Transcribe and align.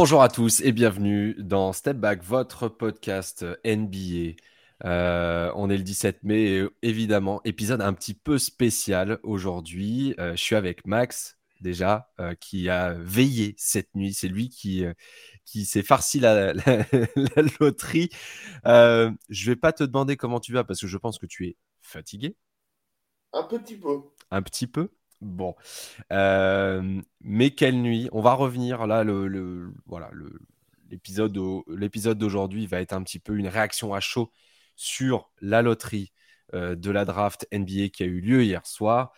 Bonjour 0.00 0.22
à 0.22 0.28
tous 0.28 0.60
et 0.60 0.70
bienvenue 0.70 1.34
dans 1.40 1.72
Step 1.72 1.96
Back, 1.96 2.22
votre 2.22 2.68
podcast 2.68 3.44
NBA. 3.64 4.36
Euh, 4.84 5.50
on 5.56 5.68
est 5.70 5.76
le 5.76 5.82
17 5.82 6.22
mai 6.22 6.40
et 6.44 6.68
évidemment, 6.82 7.40
épisode 7.44 7.80
un 7.80 7.92
petit 7.94 8.14
peu 8.14 8.38
spécial 8.38 9.18
aujourd'hui. 9.24 10.14
Euh, 10.20 10.36
je 10.36 10.40
suis 10.40 10.54
avec 10.54 10.86
Max, 10.86 11.36
déjà, 11.60 12.12
euh, 12.20 12.36
qui 12.36 12.68
a 12.68 12.94
veillé 12.94 13.56
cette 13.58 13.92
nuit. 13.96 14.14
C'est 14.14 14.28
lui 14.28 14.50
qui, 14.50 14.84
qui 15.44 15.64
s'est 15.64 15.82
farci 15.82 16.20
la, 16.20 16.52
la 16.52 16.84
loterie. 17.60 18.08
je 18.64 19.46
vais 19.50 19.56
pas 19.56 19.72
te 19.72 19.82
demander 19.82 20.16
comment 20.16 20.38
tu 20.38 20.52
vas 20.52 20.62
parce 20.62 20.80
que 20.80 20.86
je 20.86 20.96
pense 20.96 21.18
que 21.18 21.26
tu 21.26 21.48
es 21.48 21.56
fatigué. 21.82 22.36
Un 23.32 23.42
petit 23.42 23.76
peu. 23.76 23.98
Un 24.30 24.42
petit 24.42 24.68
peu 24.68 24.92
Bon. 25.20 25.56
Euh, 26.12 27.00
mais 27.20 27.50
quelle 27.50 27.80
nuit. 27.80 28.08
On 28.12 28.20
va 28.20 28.34
revenir 28.34 28.86
là. 28.86 29.04
Le, 29.04 29.72
voilà, 29.86 30.10
l'épisode, 30.90 31.36
l'épisode 31.68 32.18
d'aujourd'hui 32.18 32.66
va 32.66 32.80
être 32.80 32.92
un 32.92 33.02
petit 33.02 33.18
peu 33.18 33.36
une 33.36 33.48
réaction 33.48 33.94
à 33.94 34.00
chaud 34.00 34.32
sur 34.76 35.30
la 35.40 35.62
loterie 35.62 36.12
euh, 36.54 36.76
de 36.76 36.90
la 36.90 37.04
draft 37.04 37.46
NBA 37.52 37.88
qui 37.88 38.04
a 38.04 38.06
eu 38.06 38.20
lieu 38.20 38.44
hier 38.44 38.64
soir. 38.66 39.12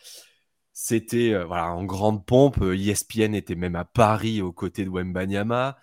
C'était 0.72 1.34
euh, 1.34 1.44
voilà, 1.44 1.70
en 1.72 1.84
grande 1.84 2.24
pompe. 2.24 2.62
ESPN 2.62 3.34
était 3.34 3.54
même 3.54 3.76
à 3.76 3.84
Paris 3.84 4.40
aux 4.40 4.52
côtés 4.52 4.84
de 4.84 4.90
Wembanyama. 4.90 5.78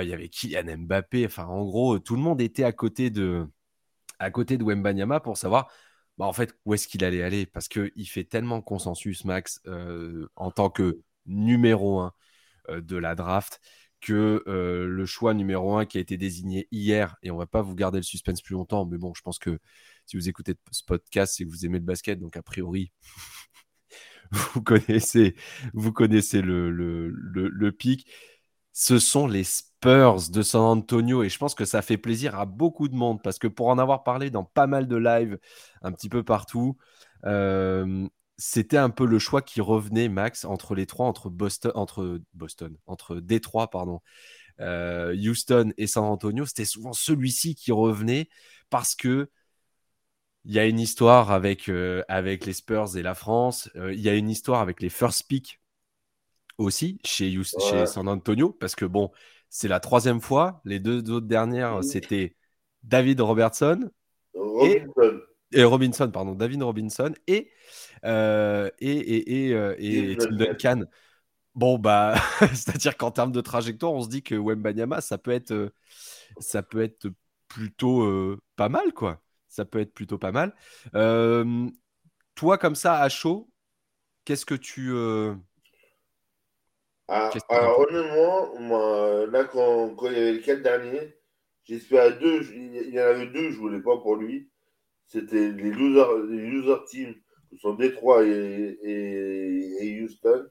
Il 0.00 0.08
y 0.08 0.12
avait 0.12 0.28
Kylian 0.28 0.78
Mbappé. 0.78 1.26
Enfin, 1.26 1.44
en 1.44 1.64
gros, 1.64 2.00
tout 2.00 2.16
le 2.16 2.20
monde 2.20 2.40
était 2.40 2.64
à 2.64 2.72
côté 2.72 3.08
de, 3.08 3.46
à 4.18 4.30
côté 4.30 4.58
de 4.58 4.64
Wembanyama 4.64 5.20
pour 5.20 5.36
savoir 5.36 5.68
bah, 6.18 6.24
en 6.26 6.32
fait, 6.32 6.54
où 6.64 6.74
est-ce 6.74 6.88
qu'il 6.88 7.04
allait 7.04 7.22
aller? 7.22 7.46
Parce 7.46 7.68
qu'il 7.68 8.08
fait 8.08 8.24
tellement 8.24 8.62
consensus, 8.62 9.24
Max, 9.24 9.60
euh, 9.66 10.28
en 10.36 10.50
tant 10.50 10.70
que 10.70 11.00
numéro 11.26 12.00
un 12.00 12.12
euh, 12.70 12.80
de 12.80 12.96
la 12.96 13.14
draft, 13.14 13.60
que 14.00 14.44
euh, 14.48 14.86
le 14.86 15.06
choix 15.06 15.34
numéro 15.34 15.76
un 15.78 15.86
qui 15.86 15.98
a 15.98 16.00
été 16.00 16.16
désigné 16.16 16.68
hier, 16.72 17.16
et 17.22 17.30
on 17.30 17.36
va 17.38 17.46
pas 17.46 17.62
vous 17.62 17.74
garder 17.74 17.98
le 17.98 18.04
suspense 18.04 18.42
plus 18.42 18.54
longtemps, 18.54 18.86
mais 18.86 18.98
bon, 18.98 19.14
je 19.14 19.22
pense 19.22 19.38
que 19.38 19.58
si 20.06 20.16
vous 20.16 20.28
écoutez 20.28 20.54
ce 20.70 20.84
podcast, 20.84 21.34
c'est 21.36 21.44
que 21.44 21.50
vous 21.50 21.66
aimez 21.66 21.78
le 21.78 21.84
basket, 21.84 22.18
donc 22.20 22.36
a 22.36 22.42
priori, 22.42 22.92
vous 24.32 24.62
connaissez, 24.62 25.34
vous 25.74 25.92
connaissez 25.92 26.42
le, 26.42 26.70
le, 26.70 27.08
le 27.10 27.72
pic. 27.72 28.08
Ce 28.72 28.98
sont 28.98 29.26
les 29.26 29.44
Spurs 29.86 30.30
de 30.30 30.42
San 30.42 30.62
Antonio 30.62 31.22
et 31.22 31.28
je 31.28 31.38
pense 31.38 31.54
que 31.54 31.64
ça 31.64 31.80
fait 31.80 31.96
plaisir 31.96 32.38
à 32.38 32.44
beaucoup 32.44 32.88
de 32.88 32.94
monde 32.94 33.22
parce 33.22 33.38
que 33.38 33.46
pour 33.46 33.68
en 33.68 33.78
avoir 33.78 34.02
parlé 34.02 34.30
dans 34.30 34.44
pas 34.44 34.66
mal 34.66 34.88
de 34.88 34.96
lives 34.96 35.38
un 35.82 35.92
petit 35.92 36.08
peu 36.08 36.24
partout, 36.24 36.76
euh, 37.24 38.08
c'était 38.36 38.78
un 38.78 38.90
peu 38.90 39.06
le 39.06 39.18
choix 39.18 39.42
qui 39.42 39.60
revenait, 39.60 40.08
Max, 40.08 40.44
entre 40.44 40.74
les 40.74 40.86
trois, 40.86 41.06
entre 41.06 41.30
Boston, 41.30 41.72
entre 41.74 42.20
Boston, 42.34 42.76
entre 42.86 43.16
Détroit, 43.16 43.70
pardon, 43.70 44.00
euh, 44.60 45.14
Houston 45.14 45.72
et 45.78 45.86
San 45.86 46.04
Antonio. 46.04 46.44
C'était 46.46 46.64
souvent 46.64 46.92
celui-ci 46.92 47.54
qui 47.54 47.72
revenait 47.72 48.28
parce 48.70 48.94
que 48.94 49.30
il 50.44 50.52
y 50.52 50.58
a 50.58 50.66
une 50.66 50.78
histoire 50.78 51.32
avec, 51.32 51.68
euh, 51.68 52.02
avec 52.08 52.46
les 52.46 52.52
Spurs 52.52 52.96
et 52.96 53.02
la 53.02 53.14
France. 53.14 53.68
Il 53.74 54.00
y 54.00 54.08
a 54.08 54.14
une 54.14 54.30
histoire 54.30 54.60
avec 54.60 54.80
les 54.80 54.88
first 54.88 55.26
pick 55.28 55.60
aussi 56.58 56.98
chez, 57.04 57.36
chez 57.42 57.86
San 57.86 58.08
Antonio 58.08 58.50
parce 58.50 58.76
que 58.76 58.84
bon, 58.84 59.10
c'est 59.56 59.68
la 59.68 59.80
troisième 59.80 60.20
fois. 60.20 60.60
Les 60.66 60.80
deux 60.80 61.10
autres 61.10 61.26
dernières, 61.26 61.82
c'était 61.82 62.36
David 62.82 63.22
Robertson 63.22 63.90
Et, 65.50 65.64
Robinson, 65.64 66.10
pardon, 66.10 66.34
David 66.34 66.62
Robinson 66.62 67.14
et, 67.26 67.50
euh, 68.04 68.68
et, 68.80 69.46
et, 69.46 69.54
euh, 69.54 70.14
Tim 70.18 70.36
Duncan. 70.36 70.82
Bon, 71.54 71.78
bah, 71.78 72.16
c'est-à-dire 72.40 72.98
qu'en 72.98 73.10
termes 73.10 73.32
de 73.32 73.40
trajectoire, 73.40 73.94
on 73.94 74.02
se 74.02 74.10
dit 74.10 74.22
que 74.22 74.34
Wembanyama, 74.34 75.00
ça 75.00 75.16
peut 75.16 75.30
être, 75.30 75.52
euh, 75.52 75.72
ça 76.38 76.62
peut 76.62 76.82
être 76.82 77.08
plutôt 77.48 78.36
pas 78.56 78.68
mal, 78.68 78.92
quoi. 78.92 79.22
Ça 79.48 79.64
peut 79.64 79.80
être 79.80 79.94
plutôt 79.94 80.18
pas 80.18 80.32
mal. 80.32 80.54
toi, 82.34 82.58
comme 82.58 82.74
ça, 82.74 83.00
à 83.00 83.08
chaud, 83.08 83.50
qu'est-ce 84.26 84.44
que 84.44 84.54
tu, 84.54 84.92
ah, 87.08 87.30
alors, 87.48 87.80
honnêtement, 87.80 88.58
moi, 88.58 89.26
là, 89.26 89.44
quand, 89.44 89.94
quand, 89.94 90.06
il 90.06 90.12
y 90.12 90.20
avait 90.20 90.32
les 90.32 90.40
quatre 90.40 90.62
derniers, 90.62 91.16
j'espérais 91.62 92.14
deux. 92.18 92.42
Il 92.52 92.90
y 92.92 93.00
en 93.00 93.04
avait 93.04 93.26
deux, 93.26 93.50
je 93.50 93.58
voulais 93.58 93.80
pas 93.80 93.96
pour 93.98 94.16
lui. 94.16 94.50
C'était 95.06 95.52
les 95.52 95.70
loser, 95.70 96.26
les 96.28 96.50
loser 96.50 96.84
teams, 96.90 97.14
qui 97.48 97.58
sont 97.58 97.74
Détroit 97.74 98.24
et, 98.24 98.78
et, 98.82 100.02
Houston. 100.02 100.46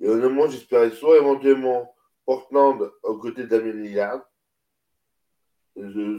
Et 0.00 0.08
honnêtement, 0.08 0.48
j'espérais 0.48 0.90
soit 0.90 1.18
éventuellement 1.18 1.92
Portland 2.24 2.90
aux 3.02 3.18
côtés 3.18 3.46
d'Amel 3.46 3.82
Lillard, 3.82 4.22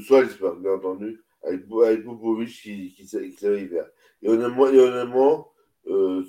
soit 0.06 0.26
j'espère, 0.26 0.56
bien 0.56 0.74
entendu, 0.74 1.24
avec, 1.44 1.62
avec 1.86 2.04
Popovic 2.04 2.50
qui, 2.50 2.94
qui, 2.94 3.08
savait 3.08 3.64
y 3.64 3.68
faire. 3.68 3.88
Et 4.22 4.28
honnêtement, 4.28 4.68
et 4.68 4.80
honnêtement 4.80 5.52
euh, 5.88 6.26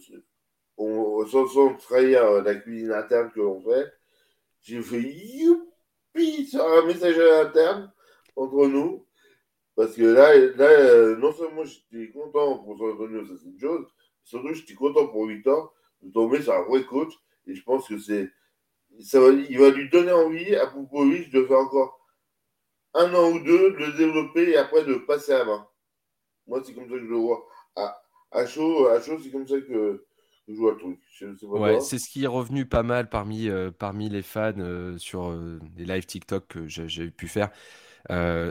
on, 0.77 1.27
sans, 1.27 1.75
trahir 1.77 2.25
euh, 2.25 2.43
la 2.43 2.55
cuisine 2.55 2.93
interne 2.93 3.31
que 3.31 3.41
l'on 3.41 3.61
fait, 3.63 3.93
j'ai 4.63 4.83
fait 4.83 5.01
youpi 5.01 6.47
sur 6.47 6.65
un 6.65 6.87
messager 6.87 7.31
interne 7.33 7.93
entre 8.37 8.67
nous. 8.67 9.07
Parce 9.75 9.95
que 9.95 10.03
là, 10.03 10.37
là 10.57 10.69
euh, 10.69 11.17
non 11.17 11.33
seulement 11.33 11.65
j'étais 11.65 12.11
content 12.13 12.59
pour 12.59 12.77
San 12.77 12.91
Antonio, 12.91 13.25
ça 13.27 13.33
c'est 13.43 13.49
une 13.49 13.59
chose, 13.59 13.87
surtout 14.23 14.53
j'étais 14.53 14.75
content 14.75 15.07
pour 15.07 15.27
Victor 15.27 15.75
de 16.03 16.13
tomber 16.13 16.43
sur 16.43 16.53
un 16.53 16.63
vrai 16.63 16.85
coach. 16.85 17.13
Et 17.47 17.55
je 17.55 17.63
pense 17.63 17.89
que 17.89 17.99
c'est. 17.99 18.31
Ça 19.01 19.21
va, 19.21 19.31
il 19.31 19.59
va 19.59 19.71
lui 19.71 19.89
donner 19.89 20.13
envie 20.13 20.55
à 20.55 20.67
Popovic 20.67 21.31
de 21.33 21.45
faire 21.45 21.59
encore 21.59 22.07
un 22.95 23.13
an 23.15 23.33
ou 23.33 23.41
deux, 23.41 23.73
de 23.73 23.77
le 23.87 23.93
développer 23.93 24.51
et 24.51 24.57
après 24.57 24.85
de 24.85 24.95
passer 24.97 25.33
à 25.33 25.45
main. 25.45 25.67
Moi, 26.47 26.63
c'est 26.65 26.75
comme 26.75 26.85
ça 26.85 26.91
que 26.91 27.01
je 27.01 27.07
le 27.07 27.17
vois. 27.17 27.47
À, 27.75 28.03
à 28.33 28.47
chaud, 28.47 28.87
à 28.89 29.01
chaud 29.01 29.19
c'est 29.23 29.31
comme 29.31 29.47
ça 29.47 29.59
que, 29.61 30.05
Ouais, 31.43 31.81
c'est 31.81 31.99
ce 31.99 32.09
qui 32.09 32.25
est 32.25 32.29
revenu 32.29 32.67
pas 32.67 32.83
mal 32.83 33.09
parmi, 33.09 33.49
euh, 33.49 33.71
parmi 33.71 34.09
les 34.09 34.23
fans 34.23 34.53
euh, 34.59 34.99
sur 34.99 35.31
euh, 35.31 35.61
les 35.77 35.85
live 35.85 36.07
TikTok 36.07 36.47
que 36.49 36.67
j'ai 36.67 37.11
pu 37.11 37.29
faire. 37.29 37.51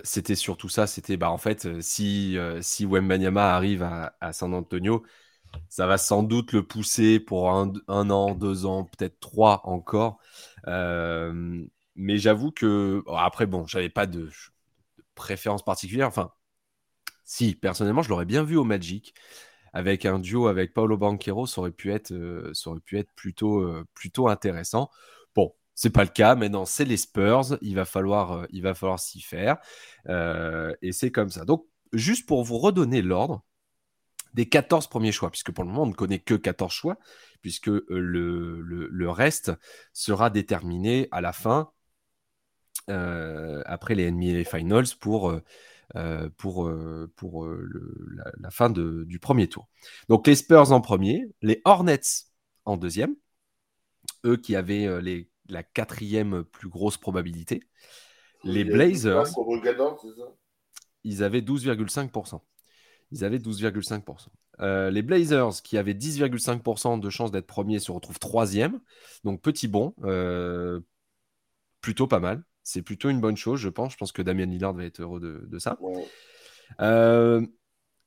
c'était 0.03 0.35
surtout 0.35 0.69
ça, 0.69 0.87
c'était 0.87 1.17
bah, 1.17 1.31
en 1.31 1.37
fait, 1.37 1.81
si, 1.81 2.37
si 2.61 2.85
Wembanyama 2.85 3.53
arrive 3.53 3.83
à, 3.83 4.15
à, 4.21 4.33
San 4.33 4.53
Antonio, 4.53 5.03
ça 5.67 5.87
va 5.87 5.97
sans 5.97 6.23
doute 6.23 6.53
le 6.53 6.65
pousser 6.65 7.19
pour 7.19 7.51
un, 7.51 7.73
un 7.87 8.09
an, 8.09 8.35
deux 8.35 8.65
ans, 8.65 8.85
peut-être 8.85 9.19
trois 9.19 9.61
encore. 9.65 10.19
mais 10.67 12.17
j'avoue 12.17 12.51
que, 12.51 13.03
après, 13.17 13.45
bon, 13.45 13.65
j'avais 13.67 13.89
pas 13.89 14.05
de, 14.05 14.25
de, 14.27 14.31
préférence 15.15 15.63
particulière. 15.63 16.07
Enfin, 16.07 16.31
si, 17.25 17.55
personnellement, 17.55 18.01
je 18.01 18.09
l'aurais 18.09 18.25
bien 18.25 18.43
vu 18.43 18.57
au 18.57 18.63
Magic 18.63 19.13
avec 19.73 20.05
un 20.05 20.19
duo 20.19 20.47
avec 20.47 20.73
Paolo 20.73 20.97
Banquero, 20.97 21.45
ça 21.47 21.61
aurait 21.61 21.71
pu 21.71 21.91
être, 21.91 22.11
euh, 22.11 22.51
ça 22.53 22.69
aurait 22.69 22.81
pu 22.81 22.97
être 22.99 23.11
plutôt, 23.15 23.59
euh, 23.61 23.85
plutôt 23.93 24.27
intéressant. 24.27 24.89
Bon, 25.35 25.53
c'est 25.75 25.91
pas 25.91 26.03
le 26.03 26.09
cas. 26.09 26.35
Maintenant, 26.35 26.65
c'est 26.65 26.85
les 26.85 26.97
Spurs. 26.97 27.57
Il 27.61 27.75
va 27.75 27.85
falloir, 27.85 28.31
euh, 28.33 28.45
il 28.51 28.61
va 28.63 28.73
falloir 28.73 28.99
s'y 28.99 29.21
faire. 29.21 29.57
et 30.81 30.91
c'est 30.91 31.11
comme 31.11 31.29
ça. 31.29 31.45
Donc, 31.45 31.65
juste 31.93 32.25
pour 32.27 32.43
vous 32.43 32.57
redonner 32.57 33.01
l'ordre 33.01 33.43
des 34.33 34.47
14 34.47 34.87
premiers 34.87 35.11
choix, 35.11 35.29
puisque 35.29 35.51
pour 35.51 35.63
le 35.63 35.69
moment, 35.69 35.83
on 35.83 35.87
ne 35.87 35.93
connaît 35.93 36.19
que 36.19 36.35
14 36.35 36.71
choix, 36.71 36.97
puisque 37.41 37.67
le, 37.67 38.61
le, 38.61 39.09
reste 39.09 39.51
sera 39.93 40.29
déterminé 40.29 41.09
à 41.11 41.21
la 41.21 41.33
fin, 41.33 41.71
après 42.87 43.95
les 43.95 44.09
NBA 44.11 44.45
Finals, 44.45 44.85
pour 44.99 45.33
pour, 46.37 46.67
euh, 46.67 47.11
pour 47.15 47.45
euh, 47.45 47.67
la, 48.39 48.49
fin 48.49 48.69
du 48.69 49.19
premier 49.19 49.47
tour. 49.47 49.67
Donc 50.09 50.27
les 50.27 50.35
Spurs 50.35 50.71
en 50.71 50.81
premier, 50.81 51.27
les 51.41 51.61
Hornets 51.65 51.99
en 52.65 52.77
deuxième, 52.77 53.15
eux 54.25 54.37
qui 54.37 54.55
avaient 54.55 55.01
les, 55.01 55.29
la 55.49 55.63
quatrième 55.63 56.43
plus 56.43 56.69
grosse 56.69 56.97
probabilité. 56.97 57.61
Les 58.43 58.63
Blazers, 58.63 59.25
ils 61.03 61.23
avaient 61.23 61.41
12,5%. 61.41 62.41
Ils 63.11 63.25
avaient 63.25 63.37
12,5%. 63.37 64.89
les 64.91 65.01
Blazers, 65.01 65.61
qui 65.63 65.77
avaient 65.77 65.93
10,5% 65.93 66.99
de 66.99 67.09
chance 67.09 67.31
d'être 67.31 67.47
premiers, 67.47 67.79
se 67.79 67.91
retrouvent 67.91 68.19
troisième. 68.19 68.79
Donc 69.23 69.41
petit 69.41 69.67
bon, 69.67 69.93
plutôt 71.81 72.07
pas 72.07 72.19
mal. 72.19 72.43
C'est 72.63 72.81
plutôt 72.81 73.09
une 73.09 73.21
bonne 73.21 73.37
chose, 73.37 73.59
je 73.59 73.69
pense. 73.69 73.93
Je 73.93 73.97
pense 73.97 74.11
que 74.11 74.21
Damien 74.21 74.45
Lillard 74.45 74.73
va 74.73 74.83
être 74.83 75.01
heureux 75.01 75.19
de, 75.19 75.59
ça. 75.59 75.77
Euh, 76.79 77.45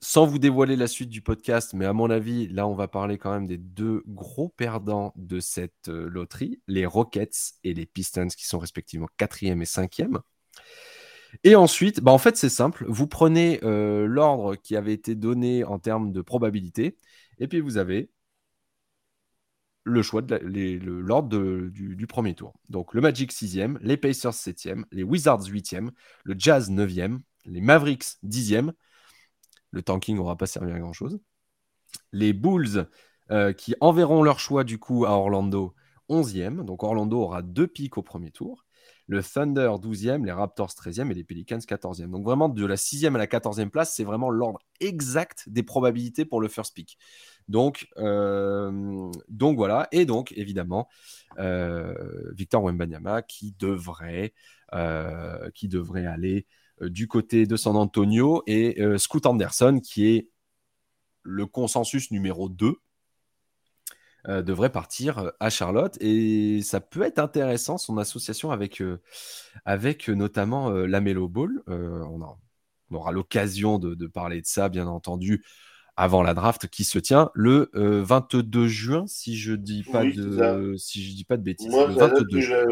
sans 0.00 0.26
vous 0.26 0.38
dévoiler 0.38 0.76
la 0.76 0.86
suite 0.86 1.08
du 1.08 1.22
podcast, 1.22 1.72
mais 1.72 1.86
à 1.86 1.92
mon 1.92 2.10
avis, 2.10 2.46
là, 2.48 2.66
on 2.66 2.74
va 2.74 2.88
parler 2.88 3.16
quand 3.16 3.32
même 3.32 3.46
des 3.46 3.56
deux 3.56 4.02
gros 4.06 4.50
perdants 4.50 5.12
de 5.16 5.40
cette 5.40 5.88
euh, 5.88 6.08
loterie, 6.08 6.60
les 6.68 6.84
Rockets 6.84 7.54
et 7.64 7.72
les 7.74 7.86
Pistons, 7.86 8.28
qui 8.28 8.46
sont 8.46 8.58
respectivement 8.58 9.08
quatrième 9.16 9.62
et 9.62 9.66
cinquième. 9.66 10.20
Et 11.42 11.56
ensuite, 11.56 12.00
bah 12.00 12.12
en 12.12 12.18
fait, 12.18 12.36
c'est 12.36 12.48
simple. 12.48 12.84
Vous 12.86 13.08
prenez 13.08 13.60
euh, 13.64 14.06
l'ordre 14.06 14.56
qui 14.56 14.76
avait 14.76 14.92
été 14.92 15.14
donné 15.14 15.64
en 15.64 15.78
termes 15.78 16.12
de 16.12 16.20
probabilité, 16.20 16.96
et 17.38 17.48
puis 17.48 17.60
vous 17.60 17.78
avez 17.78 18.10
le 19.84 20.02
choix 20.02 20.22
de 20.22 20.36
l'ordre 20.82 21.68
du, 21.68 22.06
premier 22.06 22.34
tour. 22.34 22.54
Donc 22.70 22.94
le 22.94 23.00
Magic 23.00 23.32
6e, 23.32 23.76
les 23.80 23.96
Pacers 23.96 24.32
7e, 24.32 24.84
les 24.90 25.02
Wizards 25.02 25.42
8e, 25.42 25.90
le 26.24 26.34
Jazz 26.36 26.70
9e, 26.70 27.20
les 27.44 27.60
Mavericks 27.60 28.16
10e. 28.24 28.72
Le 29.70 29.82
tanking 29.82 30.16
n'aura 30.16 30.36
pas 30.36 30.46
servi 30.46 30.72
à 30.72 30.78
grand-chose. 30.78 31.20
Les 32.12 32.32
Bulls 32.32 32.86
euh, 33.30 33.52
qui 33.52 33.74
enverront 33.80 34.22
leur 34.22 34.38
choix 34.38 34.64
du 34.64 34.78
coup 34.78 35.04
à 35.04 35.10
Orlando 35.10 35.74
11e. 36.08 36.64
Donc 36.64 36.82
Orlando 36.82 37.20
aura 37.20 37.42
deux 37.42 37.66
pics 37.66 37.98
au 37.98 38.02
premier 38.02 38.30
tour. 38.30 38.64
Le 39.06 39.22
Thunder 39.22 39.70
12e, 39.80 40.24
les 40.24 40.32
Raptors 40.32 40.70
13e 40.70 41.10
et 41.10 41.14
les 41.14 41.24
Pelicans 41.24 41.58
14e. 41.58 42.10
Donc 42.10 42.24
vraiment 42.24 42.48
de 42.48 42.64
la 42.64 42.76
6e 42.76 43.14
à 43.14 43.18
la 43.18 43.26
14e 43.26 43.68
place, 43.68 43.94
c'est 43.94 44.04
vraiment 44.04 44.30
l'ordre 44.30 44.60
exact 44.80 45.48
des 45.48 45.62
probabilités 45.62 46.24
pour 46.24 46.40
le 46.40 46.48
first 46.48 46.74
pick. 46.74 46.98
Donc, 47.48 47.88
euh, 47.98 49.10
voilà. 49.38 49.88
Et 49.92 50.06
donc 50.06 50.32
évidemment, 50.36 50.88
euh, 51.38 51.94
Victor 52.32 52.62
Wembanyama 52.62 53.22
qui 53.22 53.54
devrait, 53.58 54.32
qui 55.54 55.68
devrait 55.68 56.06
aller 56.06 56.46
du 56.80 57.06
côté 57.06 57.46
de 57.46 57.56
San 57.56 57.76
Antonio 57.76 58.42
et 58.46 58.82
Scoot 58.98 59.26
Anderson 59.26 59.80
qui 59.82 60.06
est 60.06 60.28
le 61.22 61.46
consensus 61.46 62.10
numéro 62.10 62.48
2 62.48 62.76
euh, 64.26 64.40
devrait 64.40 64.70
partir 64.70 65.18
euh, 65.18 65.30
à 65.38 65.50
Charlotte. 65.50 65.98
Et 66.00 66.62
ça 66.62 66.80
peut 66.80 67.02
être 67.02 67.18
intéressant, 67.18 67.76
son 67.76 67.98
association 67.98 68.50
avec, 68.50 68.80
euh, 68.80 69.02
avec 69.66 70.08
notamment 70.08 70.70
la 70.70 71.00
Melo 71.00 71.28
Ball. 71.28 71.62
On, 71.66 72.20
aura 72.90 73.12
l'occasion 73.12 73.78
de, 73.78 74.06
parler 74.06 74.40
de 74.40 74.46
ça, 74.46 74.68
bien 74.68 74.86
entendu, 74.86 75.44
avant 75.96 76.22
la 76.22 76.32
draft 76.32 76.68
qui 76.68 76.84
se 76.84 76.98
tient 76.98 77.30
le 77.34 77.70
22 77.74 78.68
juin, 78.68 79.04
si 79.06 79.36
je 79.36 79.52
dis 79.52 79.82
pas 79.82 80.04
de 80.04 80.76
si 80.76 81.04
je 81.04 81.14
dis 81.14 81.24
pas 81.24 81.36
de 81.36 81.42
bêtises. 81.42 81.68
Moi, 81.68 81.88
le 81.88 81.94
22 81.94 82.40
juin. 82.40 82.64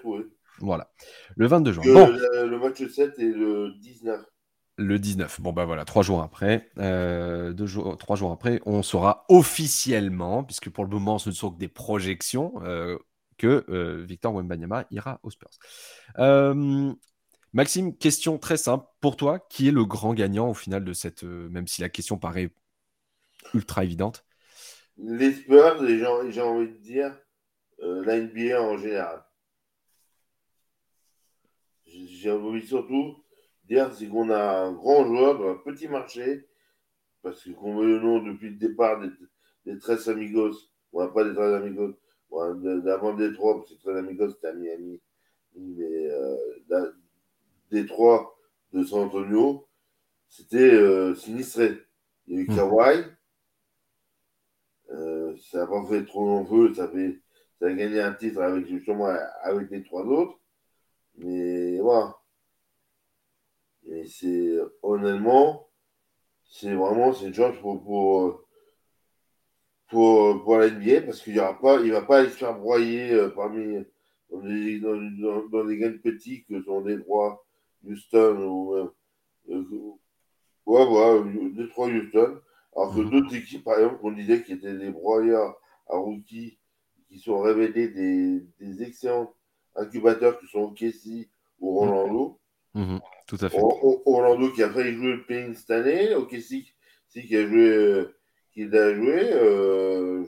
trouvé. 0.00 0.24
Voilà, 0.60 0.90
le 1.36 1.46
22 1.46 1.72
juin. 1.72 1.84
Bon. 1.84 2.08
Le, 2.08 2.58
match 2.58 2.86
7 2.86 3.18
est 3.18 3.22
le 3.24 3.74
19 3.80 4.24
le 4.76 4.98
19. 4.98 5.40
Bon, 5.40 5.52
bah 5.52 5.64
voilà, 5.64 5.84
trois 5.84 6.02
jours 6.02 6.22
après, 6.22 6.70
euh, 6.78 7.52
trois 7.98 8.16
jours 8.16 8.32
après, 8.32 8.60
on 8.66 8.82
saura 8.82 9.24
officiellement, 9.28 10.44
puisque 10.44 10.70
pour 10.70 10.84
le 10.84 10.90
moment, 10.90 11.18
ce 11.18 11.30
ne 11.30 11.34
sont 11.34 11.50
que 11.50 11.58
des 11.58 11.68
projections, 11.68 12.52
euh, 12.62 12.98
que 13.38 13.64
euh, 13.68 14.04
Victor 14.06 14.34
Wembanyama 14.34 14.86
ira 14.90 15.20
aux 15.22 15.30
Spurs. 15.30 15.58
Maxime, 17.52 17.96
question 17.96 18.38
très 18.38 18.58
simple. 18.58 18.84
Pour 19.00 19.16
toi, 19.16 19.38
qui 19.38 19.68
est 19.68 19.72
le 19.72 19.86
grand 19.86 20.12
gagnant 20.12 20.50
au 20.50 20.54
final 20.54 20.84
de 20.84 20.92
cette. 20.92 21.22
même 21.22 21.66
si 21.66 21.80
la 21.80 21.88
question 21.88 22.18
paraît 22.18 22.50
ultra 23.54 23.82
évidente? 23.82 24.26
Les 24.98 25.32
Spurs, 25.32 25.86
j'ai 25.86 26.42
envie 26.42 26.68
de 26.68 26.78
dire 26.82 27.16
la 27.78 28.18
NBA 28.18 28.60
en 28.60 28.76
général. 28.76 29.24
J'ai 31.86 32.30
envie 32.30 32.66
surtout 32.66 33.24
dire, 33.66 33.92
c'est 33.94 34.06
qu'on 34.06 34.30
a 34.30 34.60
un 34.60 34.72
grand 34.72 35.06
joueur 35.06 35.38
dans 35.38 35.50
un 35.50 35.56
petit 35.56 35.88
marché, 35.88 36.46
parce 37.22 37.48
qu'on 37.52 37.76
veut 37.76 37.86
le 37.86 38.00
nom 38.00 38.20
depuis 38.22 38.50
le 38.50 38.56
départ 38.56 39.00
des, 39.00 39.10
des 39.64 39.78
Tres 39.78 40.08
Amigos, 40.08 40.70
on 40.92 41.06
pas 41.08 41.24
des 41.24 41.34
Tres 41.34 41.54
Amigos, 41.54 41.94
d'avant 42.82 43.14
Détroit, 43.14 43.56
parce 43.58 43.74
que 43.74 43.80
Tres 43.80 43.96
Amigos 43.96 44.30
c'était 44.30 44.48
à 44.48 44.52
Miami, 44.52 45.00
mais 45.56 46.08
euh, 46.10 46.92
Détroit 47.70 48.36
de 48.72 48.84
San 48.84 49.00
Antonio, 49.00 49.66
c'était 50.28 50.74
euh, 50.74 51.14
sinistré. 51.14 51.82
Il 52.26 52.34
y 52.34 52.38
a 52.38 52.42
eu 52.42 52.50
mmh. 52.50 52.56
Kawhi, 52.56 53.04
euh, 54.90 55.36
ça 55.50 55.58
n'a 55.58 55.66
pas 55.66 55.84
fait 55.86 56.04
trop 56.04 56.24
long 56.24 56.44
feu, 56.44 56.74
ça, 56.74 56.88
fait, 56.88 57.20
ça 57.58 57.66
a 57.66 57.72
gagné 57.72 58.00
un 58.00 58.12
titre 58.12 58.40
avec 58.40 58.66
justement 58.66 59.08
avec 59.42 59.70
les 59.70 59.82
trois 59.82 60.04
autres, 60.04 60.38
mais 61.16 61.78
voilà. 61.80 62.16
Et 64.06 64.08
c'est 64.08 64.56
honnêtement, 64.84 65.66
c'est 66.44 66.72
vraiment 66.72 67.12
c'est 67.12 67.26
une 67.26 67.34
chance 67.34 67.56
pour, 67.60 67.82
pour, 67.82 68.46
pour, 69.88 70.44
pour 70.44 70.58
la 70.58 70.70
NBA 70.70 71.00
parce 71.00 71.20
qu'il 71.22 71.34
ne 71.34 71.60
pas, 71.60 71.80
il 71.80 71.90
va 71.90 72.02
pas 72.02 72.20
aller 72.20 72.30
se 72.30 72.36
faire 72.36 72.56
broyer 72.56 73.10
euh, 73.10 73.30
parmi 73.30 73.84
dans 74.30 74.38
des, 74.42 74.78
dans, 74.78 74.94
dans, 74.94 75.48
dans 75.48 75.64
des 75.64 75.76
gains 75.78 75.98
petits 76.00 76.44
que 76.44 76.62
sont 76.62 76.82
Détroit, 76.82 77.44
Houston 77.84 78.36
ou 78.46 78.74
euh, 78.76 78.94
euh, 79.50 79.64
ouais, 80.66 80.86
ouais, 80.86 81.50
Détroit, 81.54 81.88
Houston. 81.88 82.40
Alors 82.76 82.94
que 82.94 83.00
mhm. 83.00 83.10
d'autres 83.10 83.34
équipes, 83.34 83.64
par 83.64 83.74
exemple, 83.74 83.98
qu'on 83.98 84.12
disait 84.12 84.44
qui 84.44 84.52
étaient 84.52 84.78
des 84.78 84.90
broyeurs 84.90 85.60
à 85.88 85.96
rookies, 85.96 86.60
qui 87.08 87.18
sont 87.18 87.40
révélés 87.40 87.88
des, 87.88 88.46
des 88.60 88.82
excellents 88.84 89.34
incubateurs 89.74 90.38
qui 90.38 90.46
sont 90.46 90.60
au 90.60 90.70
Kessie 90.70 91.28
ou 91.58 91.80
Rolando. 91.80 92.38
Mhm. 92.72 93.00
Tout 93.26 93.38
à 93.40 93.48
fait. 93.48 93.58
Orlando 93.60 94.50
qui 94.52 94.62
a 94.62 94.70
failli 94.70 94.94
jouer 94.94 95.12
le 95.12 95.26
Payne 95.26 95.54
cette 95.54 95.70
année, 95.70 96.14
ok, 96.14 96.34
qui 96.38 97.36
a 97.36 97.46
joué, 97.46 97.68
euh, 97.70 98.16
qui 98.52 98.62
a 98.64 98.94
joué, 98.94 99.32
euh, 99.32 100.24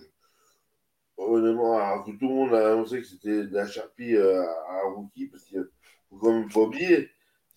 honnêtement, 1.17 1.79
alors 1.79 2.05
que 2.05 2.11
tout 2.13 2.29
le 2.29 2.35
monde 2.35 2.55
a 2.55 2.73
annoncé 2.73 3.01
que 3.01 3.07
c'était 3.07 3.45
de 3.45 3.55
la 3.55 3.67
charpie 3.67 4.17
euh, 4.17 4.43
à, 4.43 4.83
rookie, 4.95 5.27
parce 5.27 5.45
qu'il 5.45 5.65
faut 6.09 6.17
quand 6.17 6.33
même 6.33 6.51
pas 6.51 6.61
oublier, 6.61 7.11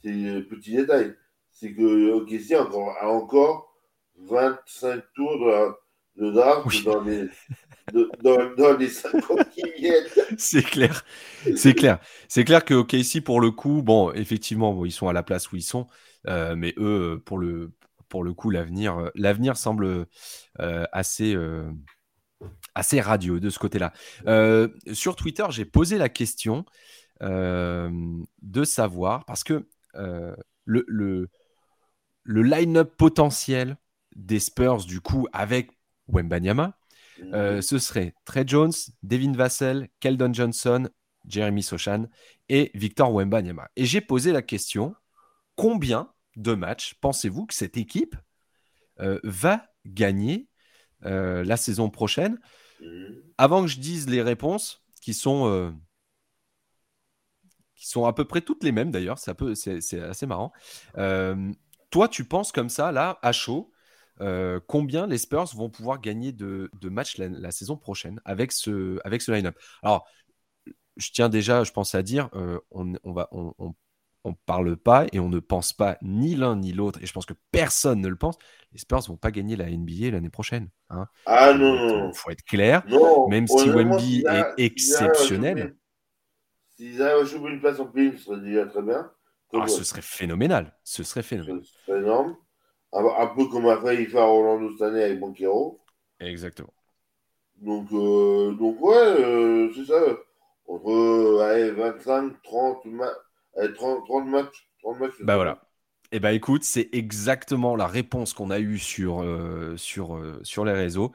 c'est 0.03 0.09
un 0.09 0.41
petit 0.41 0.75
détail, 0.75 1.15
c'est 1.49 1.73
que 1.73 2.11
OKC 2.11 2.59
encore, 2.59 2.95
a 2.99 3.09
encore 3.09 3.75
25 4.17 5.03
tours 5.15 5.39
de, 5.39 5.73
de 6.21 6.31
draft 6.31 6.85
dans 6.85 7.01
les 7.01 7.27
dans, 8.23 8.77
les 8.77 8.89
50 8.89 9.50
qui 9.50 9.63
viennent. 9.77 10.06
C'est 10.38 10.63
clair. 10.63 11.03
C'est 11.56 11.73
clair. 11.73 12.00
C'est 12.27 12.44
clair 12.44 12.63
que 12.63 12.73
OKC, 12.73 13.21
pour 13.23 13.41
le 13.41 13.51
coup, 13.51 13.81
bon, 13.81 14.12
effectivement, 14.13 14.85
ils 14.85 14.91
sont 14.91 15.07
à 15.07 15.13
la 15.13 15.23
place 15.23 15.51
où 15.51 15.56
ils 15.56 15.63
sont, 15.63 15.88
euh, 16.27 16.56
mais 16.56 16.73
eux, 16.77 17.21
pour 17.25 17.38
le, 17.38 17.71
pour 18.07 18.23
le 18.23 18.33
coup, 18.33 18.50
l'avenir, 18.50 18.97
euh, 18.97 19.09
l'avenir 19.15 19.57
semble 19.57 20.06
euh, 20.59 20.85
assez, 20.91 21.35
assez 22.75 23.01
radieux 23.01 23.39
de 23.39 23.50
ce 23.50 23.59
côté-là. 23.59 23.94
sur 24.94 25.15
Twitter, 25.15 25.45
j'ai 25.50 25.65
posé 25.65 25.97
la 25.97 26.09
question 26.09 26.65
de 27.19 28.63
savoir, 28.63 29.25
parce 29.25 29.44
que 29.44 29.67
le, 29.94 30.85
le, 30.88 31.29
le 32.24 32.41
line-up 32.43 32.96
potentiel 32.96 33.77
des 34.15 34.39
Spurs, 34.39 34.86
du 34.86 35.01
coup, 35.01 35.27
avec 35.34 35.72
Wembanyama, 36.08 36.77
euh, 37.34 37.62
ce 37.62 37.77
serait 37.77 38.13
Trey 38.25 38.43
Jones, 38.46 38.74
Devin 39.03 39.34
Vassell, 39.34 39.89
Keldon 40.00 40.34
Johnson, 40.34 40.89
Jeremy 41.27 41.63
Sochan 41.63 42.08
et 42.50 42.72
Victor 42.74 43.13
Wembanyama. 43.13 43.70
Et 43.75 43.86
j'ai 43.86 44.01
posé 44.01 44.31
la 44.31 44.41
question 44.41 44.96
combien 45.55 46.12
de 46.36 46.53
matchs 46.53 46.96
pensez-vous 47.01 47.46
que 47.46 47.53
cette 47.53 47.77
équipe 47.77 48.15
euh, 49.00 49.20
va 49.24 49.67
gagner 49.86 50.48
euh, 51.05 51.43
la 51.43 51.58
saison 51.58 51.89
prochaine? 51.89 52.39
Avant 53.38 53.62
que 53.62 53.67
je 53.67 53.79
dise 53.79 54.10
les 54.10 54.24
réponses, 54.24 54.84
qui 55.01 55.13
sont, 55.13 55.75
qui 57.75 57.88
sont 57.88 58.05
à 58.05 58.13
peu 58.13 58.25
près 58.25 58.41
toutes 58.41 58.63
les 58.63 58.72
mêmes 58.72 58.89
d'ailleurs, 58.89 59.20
c'est 59.20 60.01
assez 60.01 60.25
marrant. 60.25 60.51
toi, 61.91 62.08
tu 62.08 62.25
penses 62.25 62.51
comme 62.51 62.70
ça, 62.70 62.91
là, 62.91 63.20
à 63.22 63.31
chaud, 63.31 63.72
euh, 64.20 64.60
combien 64.68 65.08
les 65.08 65.18
Spurs 65.18 65.56
vont 65.56 65.70
pouvoir 65.70 66.01
gagner 66.01 66.32
de, 66.32 66.70
matchs 66.84 67.18
la, 67.18 67.51
saison 67.51 67.77
prochaine 67.77 68.20
avec 68.25 68.51
ce, 68.51 69.00
avec 69.06 69.22
ce 69.22 69.32
line-up? 69.32 69.58
Alors, 69.82 70.08
je 70.98 71.12
tiens 71.12 71.30
déjà, 71.30 71.63
je 71.63 71.72
pense 71.72 71.96
à 71.96 72.03
dire, 72.03 72.30
euh, 72.36 72.60
on, 72.72 72.94
on, 73.03 73.13
va, 73.13 73.30
on, 73.32 73.53
on, 74.24 74.34
parle 74.46 74.75
pas 74.77 75.08
et 75.13 75.20
on 75.20 75.30
ne 75.30 75.39
pense 75.39 75.74
pas 75.74 75.98
ni 76.01 76.36
l'un 76.36 76.56
ni 76.56 76.74
l'autre, 76.74 77.00
et 77.01 77.06
je 77.06 77.13
pense 77.13 77.25
que 77.25 77.34
personne 77.51 78.01
ne 78.01 78.08
le 78.08 78.15
pense, 78.15 78.38
les 78.74 78.80
Spurs 78.80 79.01
vont 79.08 79.18
pas 79.18 79.32
gagner 79.32 79.56
la 79.56 79.70
NBA 79.70 80.12
l'année 80.12 80.30
prochaine. 80.30 80.70
Hein. 80.89 81.08
Ah 81.25 81.53
non, 81.53 81.74
non. 81.74 82.10
Il 82.10 82.18
faut 82.18 82.30
être 82.30 82.44
clair, 82.44 82.84
même 83.30 83.48
si 83.48 83.70
Wemby 83.70 84.25
est 84.27 84.63
exceptionnel. 84.63 85.75
S'ils 86.75 87.01
arrivent 87.01 87.24
à 87.24 87.25
choper 87.25 87.50
une 87.50 87.60
place 87.60 87.80
en 87.80 87.86
pays, 87.86 88.12
ce 88.18 88.25
serait 88.25 88.41
déjà 88.41 88.65
très 88.65 88.82
bien. 88.82 89.12
Ah, 89.53 89.68
ce 89.68 89.84
serait 89.84 90.01
phénoménal. 90.01 90.74
Ce 90.84 91.03
serait 91.03 91.24
phénoménal. 91.24 91.63
Ce 91.63 91.86
serait 91.86 92.00
énorme. 92.00 92.36
Un, 92.93 93.27
peu 93.27 93.45
comme 93.45 93.67
a 93.67 93.77
failli 93.77 94.05
faire 94.05 94.27
Orlando 94.27 94.71
cette 94.71 94.81
année 94.81 95.03
avec 95.03 95.19
Banquero. 95.19 95.79
Exactement. 96.19 96.74
Donc, 97.62 97.91
euh, 97.93 98.53
donc 98.53 98.81
ouais, 98.81 98.95
euh, 98.95 99.71
c'est 99.75 99.86
ça. 99.86 100.01
Entre 100.67 101.74
25, 101.77 102.41
30, 102.43 102.83
30, 103.75 104.05
30 104.05 104.27
matchs. 104.27 104.67
30 104.83 105.00
matchs 105.00 105.13
bah 105.21 105.36
voilà. 105.36 105.62
Et 106.13 106.17
eh 106.17 106.19
bah 106.19 106.33
écoute, 106.33 106.65
c'est 106.65 106.89
exactement 106.91 107.77
la 107.77 107.88
réponse 107.88 108.33
qu'on 108.33 108.50
a 108.50 108.60
eue 108.60 108.79
sur, 108.79 109.21
euh, 109.21 109.77
sur, 109.77 110.21
sur 110.43 110.65
les 110.65 110.74
réseaux. 110.74 111.13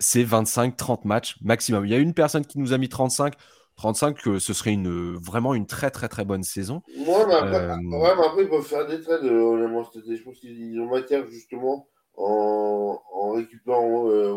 c'est 0.00 0.24
25-30 0.24 1.06
matchs 1.06 1.36
maximum. 1.42 1.86
Il 1.86 1.92
y 1.92 1.94
a 1.94 1.98
une 1.98 2.14
personne 2.14 2.44
qui 2.44 2.58
nous 2.58 2.72
a 2.72 2.78
mis 2.78 2.88
35. 2.88 3.34
35, 3.80 4.18
que 4.20 4.38
ce 4.38 4.52
serait 4.52 4.74
une, 4.74 5.16
vraiment 5.16 5.54
une 5.54 5.66
très 5.66 5.90
très 5.90 6.08
très 6.08 6.26
bonne 6.26 6.42
saison. 6.42 6.82
Ouais, 6.88 7.24
mais 7.26 7.34
après, 7.34 7.54
euh... 7.54 7.76
ouais, 7.76 8.14
mais 8.14 8.26
après 8.26 8.42
ils 8.42 8.48
peuvent 8.50 8.62
faire 8.62 8.86
des 8.86 9.00
trades, 9.00 9.24
euh, 9.24 9.40
honnêtement. 9.40 9.82
Je 9.94 10.22
pense 10.22 10.38
qu'ils 10.38 10.78
ont 10.78 10.86
matière 10.86 11.26
justement 11.28 11.88
en, 12.14 13.00
en 13.14 13.30
récupérant 13.32 14.06
euh, 14.10 14.34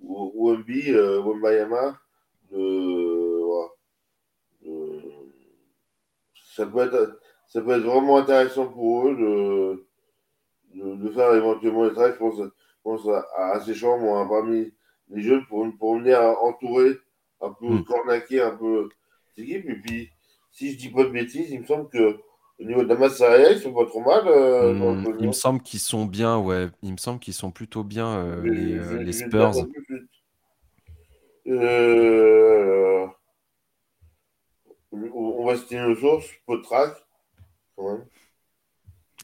Wemby, 0.00 0.92
Wembayama, 0.92 1.98
ça, 6.54 6.66
peut 6.66 6.78
être, 6.78 7.20
ça 7.48 7.60
peut 7.60 7.72
être 7.72 7.82
vraiment 7.82 8.18
intéressant 8.18 8.68
pour 8.68 9.08
eux 9.08 9.16
de, 10.74 10.94
de, 10.94 11.08
faire 11.10 11.34
éventuellement 11.34 11.88
des 11.88 11.94
trades. 11.94 12.12
Je 12.14 12.18
pense, 12.18 12.36
je 12.38 12.48
pense 12.84 13.08
à, 13.08 13.26
à, 13.36 13.60
ces 13.60 13.74
chambres 13.74 14.28
parmi 14.28 14.72
les 15.08 15.22
jeunes 15.22 15.44
pour, 15.46 15.66
pour 15.76 15.96
venir 15.96 16.20
entourer 16.40 16.96
un 17.40 17.52
peu, 17.52 17.68
mm. 17.68 17.84
cornaquer 17.84 18.42
un 18.42 18.56
peu 18.56 18.88
l'équipe. 19.36 19.68
Et 19.68 19.74
puis, 19.76 20.10
si 20.50 20.72
je 20.72 20.78
dis 20.78 20.88
pas 20.90 21.04
de 21.04 21.10
bêtises, 21.10 21.50
il 21.50 21.60
me 21.60 21.66
semble 21.66 21.88
que 21.88 22.18
au 22.60 22.64
niveau 22.64 22.82
de 22.82 22.88
la 22.88 22.96
masse 22.96 23.16
salariale, 23.16 23.54
ils 23.56 23.62
sont 23.62 23.72
pas 23.72 23.86
trop 23.86 24.02
mal. 24.02 24.28
Euh, 24.28 24.74
mmh, 24.74 25.16
il 25.20 25.26
me 25.28 25.32
semble 25.32 25.62
qu'ils 25.62 25.80
sont 25.80 26.04
bien, 26.04 26.38
ouais. 26.38 26.68
Il 26.82 26.92
me 26.92 26.98
semble 26.98 27.18
qu'ils 27.18 27.34
sont 27.34 27.50
plutôt 27.50 27.82
bien, 27.84 28.18
euh, 28.18 28.42
les, 28.42 28.74
euh, 28.74 29.02
les, 29.02 29.12
Spurs. 29.12 29.52
On 34.92 35.46
va 35.46 35.56
citer 35.56 35.78
nos 35.80 35.94
sources, 35.94 36.28
Potrac, 36.46 36.94
quand 37.76 37.92
même. 37.92 38.04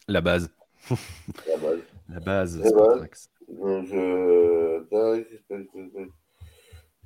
La 0.08 0.20
base. 0.20 0.50
La 1.46 1.56
base. 1.58 1.80
La 2.08 2.20
base. 2.20 2.58
La 2.58 2.70
base. 2.70 3.30
Donc, 3.48 3.86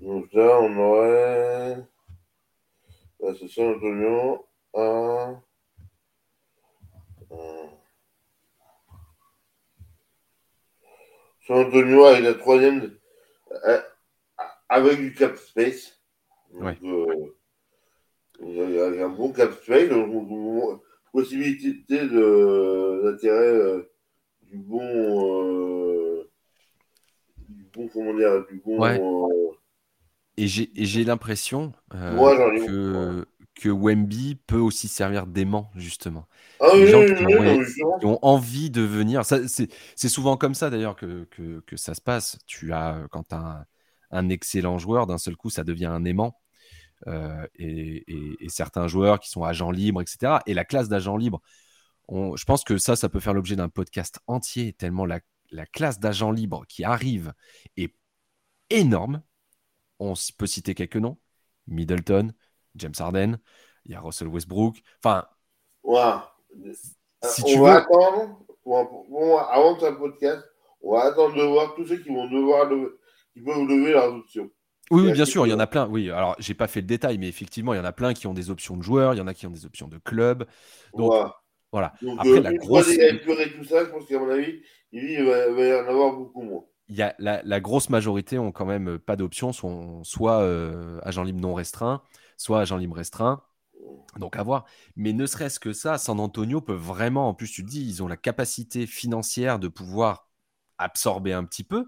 donc 0.01 0.33
là, 0.33 0.61
on 0.61 0.77
aurait. 0.79 1.77
Là, 3.21 3.35
c'est 3.39 3.49
San 3.49 3.75
Antonio. 3.75 4.47
Un. 4.75 5.43
San 11.47 11.67
Antonio 11.67 12.05
avec 12.05 12.23
la 12.23 12.35
troisième, 12.35 12.97
euh, 13.67 13.81
avec 14.69 14.99
du 14.99 15.13
cap 15.13 15.37
space. 15.37 16.01
Donc, 16.53 16.77
euh, 16.85 17.35
il 18.41 18.55
y 18.55 18.81
a 18.81 19.07
un 19.07 19.09
bon 19.09 19.33
cap 19.33 19.53
space, 19.53 19.89
donc, 19.89 20.81
possibilité 21.13 21.73
d'attirer 22.07 23.37
euh, 23.37 23.91
du 24.43 24.59
bon, 24.59 26.25
du 27.49 27.65
bon, 27.73 27.89
comment 27.89 28.15
dire, 28.15 28.47
du 28.47 28.63
bon. 28.65 28.79
Et 30.41 30.47
j'ai 30.87 31.05
l'impression 31.05 31.73
que, 31.91 33.27
que 33.55 33.69
Wemby 33.69 34.37
peut 34.47 34.59
aussi 34.59 34.89
servir 34.89 35.27
d'aimant, 35.27 35.71
justement. 35.77 36.27
Ah, 36.61 36.71
Les 36.75 36.87
gens 36.87 37.05
qui, 37.05 38.07
ont, 38.07 38.19
envie 38.23 38.71
de 38.71 38.83
venir. 38.83 39.23
C'est 39.25 40.09
souvent 40.09 40.37
comme 40.37 40.55
ça, 40.55 40.71
d'ailleurs, 40.71 40.97
que, 40.97 41.25
que, 41.31 41.61
que, 41.67 41.77
ça 41.77 41.95
se 41.95 42.01
passe. 42.01 42.39
Tu 42.47 42.73
as, 42.73 43.07
quand 43.11 43.25
tu 43.29 43.35
as 43.35 43.67
un, 44.11 44.29
excellent 44.29 44.79
joueur, 44.79 45.07
d'un 45.07 45.19
seul 45.19 45.37
coup, 45.37 45.51
ça 45.51 45.65
devient 45.65 45.87
un 45.87 46.05
aimant. 46.05 46.39
Euh, 47.07 47.47
et, 47.55 48.05
et, 48.45 48.49
certains 48.49 48.87
joueurs 48.87 49.21
qui 49.21 49.31
sont 49.31 49.45
agents 49.45 49.71
libres, 49.71 50.03
etc. 50.03 50.39
Et 50.47 50.55
la 50.55 50.65
classe 50.65 50.89
d'agents 50.89 51.17
libres, 51.17 51.41
on, 52.09 52.37
je 52.37 52.45
pense 52.45 52.65
que 52.65 52.77
ça, 52.79 52.97
ça 52.97 53.09
peut 53.09 53.21
faire 53.21 53.35
l'objet 53.35 53.57
d'un 53.57 53.69
podcast 53.69 54.21
entier, 54.27 54.73
tellement 54.75 55.07
la, 55.07 55.21
la 55.51 55.67
classe 55.67 55.99
d'agents 55.99 56.33
libres 56.33 56.65
qui 56.69 56.85
arrive 56.85 57.33
est 57.77 57.95
énorme. 58.71 59.23
On 60.01 60.15
peut 60.37 60.47
citer 60.47 60.75
quelques 60.75 60.97
noms. 60.97 61.19
Middleton, 61.69 62.33
James 62.75 62.95
Harden, 62.99 63.39
il 63.85 63.93
y 63.93 63.95
a 63.95 64.01
Russell 64.01 64.29
Westbrook. 64.29 64.83
Enfin. 65.05 65.27
Si 67.23 67.43
on 67.57 67.63
va 67.63 67.77
attendre, 67.77 68.41
avant 69.51 69.75
de 69.75 69.79
faire 69.79 69.93
le 69.93 69.99
podcast, 69.99 70.45
on 70.81 70.95
va 70.95 71.05
attendre 71.05 71.37
de 71.37 71.43
voir 71.43 71.75
tous 71.75 71.87
ceux 71.87 71.99
qui 71.99 72.09
vont 72.09 72.29
devoir 72.29 72.65
lever, 72.69 72.89
qui 73.35 73.43
peuvent 73.43 73.67
lever 73.67 73.93
leurs 73.93 74.15
options. 74.15 74.51
Oui, 74.91 75.13
bien 75.13 75.25
sûr, 75.25 75.47
il 75.47 75.51
y 75.51 75.53
en 75.53 75.61
a 75.61 75.67
plein. 75.67 75.87
Oui, 75.87 76.11
alors 76.11 76.35
j'ai 76.39 76.55
pas 76.55 76.67
fait 76.67 76.81
le 76.81 76.87
détail, 76.87 77.19
mais 77.19 77.29
effectivement, 77.29 77.75
il 77.75 77.77
y 77.77 77.81
en 77.81 77.85
a 77.85 77.93
plein 77.93 78.13
qui 78.13 78.27
ont 78.27 78.35
des 78.35 78.51
options 78.51 78.77
de 78.77 78.83
joueurs, 78.83 79.15
il 79.15 79.19
y 79.19 79.21
en 79.21 79.29
a 79.29 79.35
qui 79.35 79.47
ont 79.47 79.51
des 79.51 79.65
options 79.65 79.87
de 79.87 79.99
club. 79.99 80.47
Donc, 80.95 81.13
voilà. 81.71 81.93
Après, 82.19 82.31
euh, 82.31 82.41
la 82.41 82.55
grosse. 82.55 82.87
tout 82.87 83.65
ça, 83.65 83.85
je 83.85 83.91
pense 83.91 84.07
qu'à 84.07 84.19
mon 84.19 84.31
avis, 84.31 84.61
il 84.91 85.25
va, 85.25 85.47
y 85.47 85.75
en 85.75 85.87
avoir 85.87 86.15
beaucoup 86.15 86.43
moins. 86.43 86.65
Y 86.91 87.03
a 87.03 87.15
la, 87.19 87.61
grosse 87.61 87.89
majorité 87.89 88.39
ont 88.39 88.53
quand 88.53 88.67
même 88.67 88.99
pas 88.99 89.17
d'options, 89.17 89.53
sont 89.53 90.03
soit 90.05 90.41
euh, 90.41 91.01
agent 91.03 91.23
libre 91.23 91.41
non 91.41 91.55
restreint, 91.55 92.03
soit 92.37 92.61
agent 92.61 92.77
libre 92.77 92.97
restreint. 92.97 93.43
Donc 94.19 94.37
à 94.37 94.43
voir. 94.43 94.67
Mais 94.97 95.13
ne 95.13 95.25
serait-ce 95.27 95.61
que 95.61 95.73
ça, 95.73 95.99
San 95.99 96.21
Antonio 96.21 96.61
peut 96.61 96.75
vraiment, 96.75 97.29
en 97.29 97.35
plus 97.35 97.51
tu 97.51 97.65
te 97.65 97.71
dis, 97.71 97.87
ils 97.87 98.03
ont 98.03 98.09
la 98.09 98.17
capacité 98.17 98.87
financière 98.87 99.59
de 99.59 99.69
pouvoir 99.69 100.29
absorber 100.79 101.33
un 101.33 101.45
petit 101.45 101.65
peu. 101.65 101.87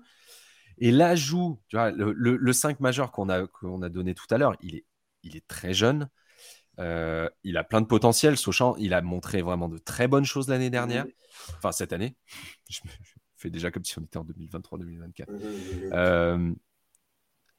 Et 0.79 0.91
l'ajout, 0.91 1.61
tu 1.69 1.77
vois, 1.77 1.91
le, 1.91 2.53
5 2.53 2.81
majeur 2.81 3.13
qu'on 3.13 3.29
a, 3.29 3.47
qu'on 3.47 3.83
a 3.83 3.89
donné 3.89 4.15
tout 4.15 4.27
à 4.31 4.39
l'heure, 4.39 4.57
il 4.63 4.77
est, 4.77 4.85
il 5.23 5.37
est 5.37 5.47
très 5.47 5.75
jeune. 5.75 6.09
Euh, 6.79 7.29
il 7.45 7.57
a 7.57 7.65
plein 7.65 7.81
de 7.81 7.87
potentiel. 7.87 8.37
Sochant, 8.37 8.77
il 8.79 8.95
a 8.95 9.03
montré 9.03 9.43
vraiment 9.43 9.69
de 9.69 9.79
très 9.79 10.09
bonnes 10.09 10.25
choses 10.25 10.49
l'année 10.49 10.71
dernière. 10.71 11.07
Enfin, 11.57 11.73
cette 11.73 11.93
année. 11.93 12.17
Je, 12.71 12.81
fais 13.43 13.51
déjà 13.51 13.71
comme 13.71 13.85
si 13.85 13.99
on 13.99 14.03
était 14.03 14.19
en 14.19 14.25
2023-2024. 14.25 16.57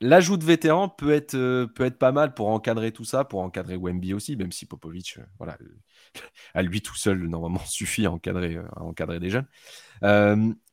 L'ajout 0.03 0.35
de 0.35 0.43
vétérans 0.43 0.89
peut 0.89 1.11
être, 1.11 1.35
euh, 1.35 1.65
peut 1.65 1.85
être 1.85 1.97
pas 1.97 2.11
mal 2.11 2.33
pour 2.33 2.49
encadrer 2.49 2.91
tout 2.91 3.05
ça, 3.05 3.23
pour 3.23 3.39
encadrer 3.39 3.77
Wemby 3.77 4.13
aussi, 4.13 4.35
même 4.35 4.51
si 4.51 4.65
Popovic, 4.65 5.17
euh, 5.17 5.23
voilà, 5.37 5.57
à 6.53 6.61
lui 6.61 6.81
tout 6.81 6.95
seul, 6.95 7.25
normalement, 7.27 7.59
suffit 7.65 8.05
à 8.05 8.11
encadrer, 8.11 8.57
euh, 8.57 8.67
à 8.75 8.83
encadrer 8.83 9.21
des 9.21 9.29
jeunes. 9.29 9.47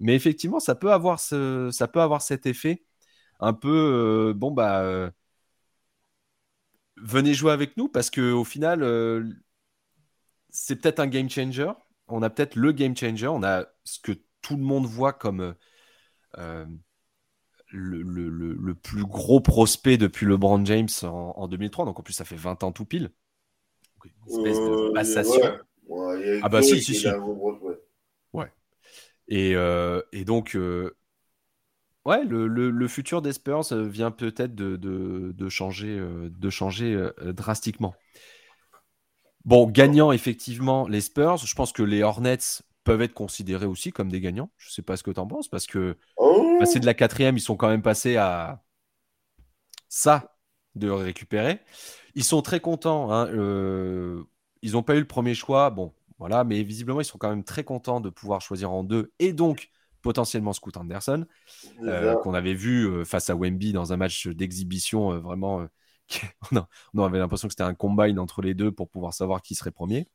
mais 0.00 0.17
effectivement, 0.17 0.59
ça 0.59 0.75
peut, 0.75 0.93
avoir 0.93 1.21
ce, 1.21 1.71
ça 1.73 1.87
peut 1.87 2.00
avoir 2.00 2.23
cet 2.23 2.47
effet 2.47 2.85
un 3.40 3.52
peu, 3.52 4.33
bon, 4.37 4.50
bah, 4.50 5.12
venez 6.97 7.35
jouer 7.35 7.52
avec 7.52 7.76
nous 7.76 7.88
parce 7.88 8.11
qu'au 8.11 8.45
final, 8.45 8.83
c'est 10.50 10.76
peut-être 10.76 11.00
un 11.00 11.07
game 11.07 11.29
changer. 11.31 11.71
On 12.09 12.23
a 12.23 12.31
peut-être 12.31 12.57
le 12.57 12.73
game 12.73 12.97
changer. 12.97 13.29
On 13.29 13.43
a 13.43 13.67
ce 13.85 14.00
que 14.00 14.12
tout 14.42 14.56
le 14.56 14.62
monde 14.62 14.87
voit 14.87 15.12
comme 15.12 15.54
le, 17.73 18.02
le, 18.02 18.28
le, 18.28 18.75
plus 18.75 19.04
gros 19.04 19.40
prospect 19.40 19.97
depuis 19.97 20.26
LeBron 20.26 20.64
James 20.64 20.88
en, 21.02 21.35
en, 21.37 21.49
2003. 21.49 21.85
Donc 21.85 21.99
en 21.99 22.02
plus, 22.02 22.12
ça 22.12 22.25
fait 22.25 22.37
20 22.37 22.62
ans 22.64 22.73
tout 22.73 22.85
pile. 22.85 23.11
Une 24.04 24.47
espèce 24.47 24.59
de 24.59 24.92
passation. 24.92 25.40
Euh, 25.90 26.40
ah 26.42 26.49
bah 26.49 26.62
si, 26.62 26.80
si, 26.80 26.94
si. 26.94 27.06
Ouais. 28.32 28.52
Et, 29.28 29.54
euh, 29.54 30.02
et 30.12 30.25
donc, 30.25 30.54
euh, 30.54 30.97
ouais, 32.04 32.25
le, 32.25 32.47
le, 32.47 32.88
futur 32.88 33.23
des 33.23 33.32
Spurs 33.32 33.75
vient 33.75 34.11
peut-être 34.11 34.54
de, 34.54 34.76
de, 34.76 35.32
de, 35.32 35.49
changer, 35.49 36.00
de 36.30 36.50
changer 36.50 37.11
drastiquement. 37.23 37.94
Bon, 39.44 39.66
gagnant 39.66 40.12
effectivement 40.12 40.87
les 40.87 41.00
Spurs, 41.00 41.38
je 41.38 41.54
pense 41.54 41.73
que 41.73 41.82
les 41.82 42.02
Hornets 42.02 42.62
peuvent 42.84 43.02
être 43.02 43.14
considérés 43.14 43.66
aussi 43.66 43.92
comme 43.92 44.10
des 44.10 44.20
gagnants. 44.20 44.50
Je 44.56 44.68
ne 44.68 44.72
sais 44.72 44.82
pas 44.82 44.96
ce 44.96 45.02
que 45.02 45.10
tu 45.10 45.20
en 45.20 45.26
penses, 45.26 45.49
parce 45.49 45.66
que 45.66 45.96
oh 46.16 46.56
passer 46.58 46.80
de 46.80 46.87
la 46.87 46.94
quatrième, 46.94 47.37
ils 47.37 47.40
sont 47.40 47.56
quand 47.56 47.68
même 47.68 47.82
passés 47.82 48.16
à 48.16 48.62
ça 49.88 50.37
de 50.75 50.88
récupérer. 50.88 51.60
Ils 52.14 52.25
sont 52.25 52.42
très 52.42 52.60
contents. 52.60 53.12
Hein, 53.12 53.28
euh, 53.28 54.22
ils 54.62 54.72
n'ont 54.72 54.82
pas 54.82 54.94
eu 54.94 55.00
le 55.00 55.06
premier 55.06 55.34
choix, 55.34 55.70
bon, 55.70 55.94
voilà, 56.18 56.44
mais 56.44 56.62
visiblement, 56.62 57.00
ils 57.00 57.06
sont 57.06 57.18
quand 57.18 57.30
même 57.30 57.44
très 57.44 57.64
contents 57.64 58.00
de 58.00 58.10
pouvoir 58.10 58.40
choisir 58.40 58.70
en 58.70 58.84
deux 58.84 59.12
et 59.18 59.32
donc 59.32 59.70
potentiellement 60.02 60.54
Scoot 60.54 60.76
Anderson, 60.78 61.26
euh, 61.82 62.16
qu'on 62.16 62.32
avait 62.32 62.54
vu 62.54 62.87
euh, 62.87 63.04
face 63.04 63.28
à 63.28 63.34
Wemby 63.34 63.72
dans 63.72 63.92
un 63.92 63.96
match 63.99 64.28
d'exhibition 64.28 65.18
vraiment. 65.18 65.66
on 66.94 67.04
avait 67.04 67.18
l'impression 67.18 67.49
que 67.49 67.52
c'était 67.52 67.62
un 67.62 67.75
combine 67.75 68.18
entre 68.18 68.42
les 68.42 68.54
deux 68.54 68.72
pour 68.72 68.88
pouvoir 68.88 69.12
savoir 69.12 69.42
qui 69.42 69.54
serait 69.54 69.70
premier. 69.70 70.08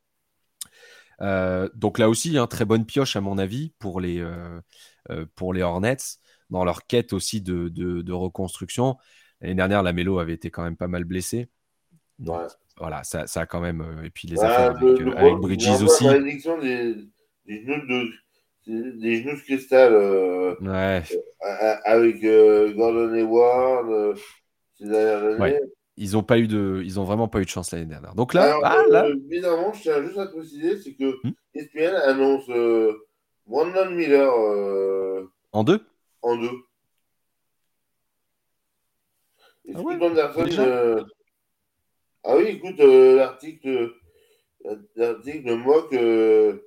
Euh, 1.21 1.69
donc 1.75 1.97
là 1.97 2.09
aussi, 2.09 2.37
hein, 2.37 2.47
très 2.47 2.65
bonne 2.65 2.85
pioche 2.85 3.15
à 3.15 3.21
mon 3.21 3.37
avis 3.37 3.73
pour 3.79 4.01
les, 4.01 4.19
euh, 4.19 4.59
euh, 5.11 5.25
pour 5.35 5.53
les 5.53 5.61
Hornets 5.61 5.97
dans 6.49 6.63
leur 6.63 6.85
quête 6.85 7.13
aussi 7.13 7.41
de, 7.41 7.69
de, 7.69 8.13
reconstruction. 8.13 8.97
L'année 9.41 9.55
dernière, 9.55 9.83
la 9.83 9.93
Mélo 9.93 10.19
avait 10.19 10.33
été 10.33 10.51
quand 10.51 10.63
même 10.63 10.77
pas 10.77 10.87
mal 10.87 11.03
blessé. 11.03 11.49
Donc, 12.19 12.41
voilà, 12.77 13.03
ça, 13.03 13.27
ça, 13.27 13.41
a 13.41 13.45
quand 13.45 13.61
même. 13.61 13.83
et 14.03 14.09
puis 14.09 14.27
les 14.27 14.39
affaires 14.43 14.75
avec, 14.77 15.01
avec 15.17 15.35
Bridges 15.35 15.81
aussi. 15.81 16.07
Des, 16.07 16.95
des, 17.45 17.63
genoux 17.63 17.87
de, 18.67 18.91
des 18.99 19.23
genoux 19.23 19.35
de 19.35 19.41
cristal 19.41 19.93
ouais. 20.61 21.03
avec 21.83 22.21
Gordon 22.75 23.13
Hayward 23.13 24.17
ces 24.77 24.87
dernières 24.87 25.41
années 25.41 25.59
ils 25.97 26.17
ont 26.17 26.23
pas 26.23 26.37
eu 26.39 26.47
de, 26.47 26.81
ils 26.83 26.99
ont 26.99 27.03
vraiment 27.03 27.27
pas 27.27 27.39
eu 27.39 27.45
de 27.45 27.49
chance 27.49 27.71
l'année 27.71 27.85
dernière. 27.85 28.15
Donc 28.15 28.33
là, 28.33 28.59
ah, 28.63 28.83
là... 28.89 29.05
Euh, 29.05 29.15
bizarrement, 29.15 29.73
je 29.73 29.81
tiens 29.81 30.03
juste 30.03 30.17
à 30.17 30.27
préciser, 30.27 30.77
c'est 30.79 30.93
que 30.93 31.15
hmm 31.23 31.33
ESPN 31.55 31.95
annonce 32.03 32.49
euh, 32.49 33.07
Brandon 33.47 33.89
Miller 33.91 34.29
euh, 34.29 35.31
en 35.53 35.63
deux? 35.63 35.79
En 36.21 36.35
deux. 36.35 36.49
ah, 39.73 39.81
ouais, 39.81 39.97
euh, 40.59 41.01
ah 42.25 42.35
oui, 42.35 42.43
écoute, 42.47 42.79
l'article, 42.79 43.93
l'article 44.97 45.47
le 45.47 45.55
mois 45.55 45.87
que, 45.87 46.61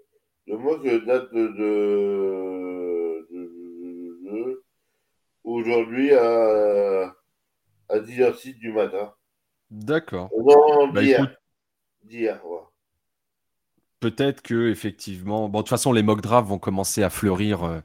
le 0.47 0.57
mois 0.57 0.79
que 0.79 1.05
date 1.05 1.35
de, 1.35 1.49
de, 1.49 3.29
de, 3.31 4.31
de 4.31 4.65
aujourd'hui 5.45 6.15
à, 6.15 7.15
à 7.91 7.99
10h06 7.99 8.59
du 8.59 8.73
matin. 8.73 9.13
D'accord. 9.71 10.31
Bah, 10.93 11.01
ouais. 11.01 11.17
Peut-être 14.01 14.43
que 14.43 14.71
effectivement, 14.71 15.49
bon, 15.49 15.59
de 15.59 15.63
toute 15.63 15.71
façon, 15.71 15.93
les 15.93 16.03
mock 16.03 16.21
drafts 16.21 16.49
vont 16.49 16.59
commencer 16.59 17.03
à 17.03 17.11
fleurir 17.11 17.65
euh, 17.65 17.81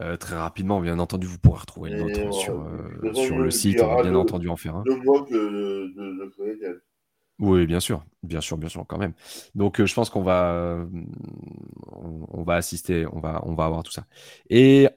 euh, 0.00 0.16
très 0.16 0.36
rapidement. 0.36 0.80
Bien 0.80 0.98
entendu, 0.98 1.26
vous 1.26 1.38
pourrez 1.38 1.60
retrouver 1.60 1.90
le 1.90 1.98
nôtre 1.98 2.34
sur, 2.34 2.60
euh, 2.60 3.12
sur 3.12 3.38
le 3.38 3.50
site. 3.50 3.80
On 3.82 3.94
va 3.94 4.02
bien 4.02 4.14
entendu 4.14 4.48
en 4.48 4.56
faire 4.56 4.76
un. 4.76 4.84
oui, 7.40 7.66
bien 7.66 7.80
sûr, 7.80 8.04
bien 8.22 8.40
sûr, 8.40 8.56
bien 8.56 8.68
sûr, 8.70 8.86
quand 8.88 8.98
même. 8.98 9.12
Donc, 9.54 9.84
je 9.84 9.94
pense 9.94 10.08
qu'on 10.08 10.22
va, 10.22 10.86
on, 11.92 12.42
va 12.42 12.54
assister, 12.54 13.06
on 13.12 13.20
va, 13.20 13.42
on 13.44 13.54
va 13.54 13.66
avoir 13.66 13.82
tout 13.82 13.92
ça. 13.92 14.06
Et 14.48 14.88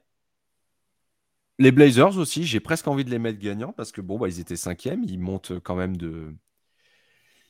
les 1.60 1.72
Blazers 1.72 2.18
aussi, 2.18 2.44
j'ai 2.44 2.60
presque 2.60 2.88
envie 2.88 3.06
de 3.06 3.10
les 3.10 3.20
mettre 3.20 3.40
gagnants 3.40 3.74
parce 3.74 3.92
que 3.92 4.02
bon, 4.02 4.18
bah, 4.18 4.28
ils 4.28 4.40
étaient 4.40 4.56
cinquièmes, 4.56 5.04
ils 5.04 5.20
montent 5.20 5.60
quand 5.60 5.76
même 5.76 5.98
de, 5.98 6.36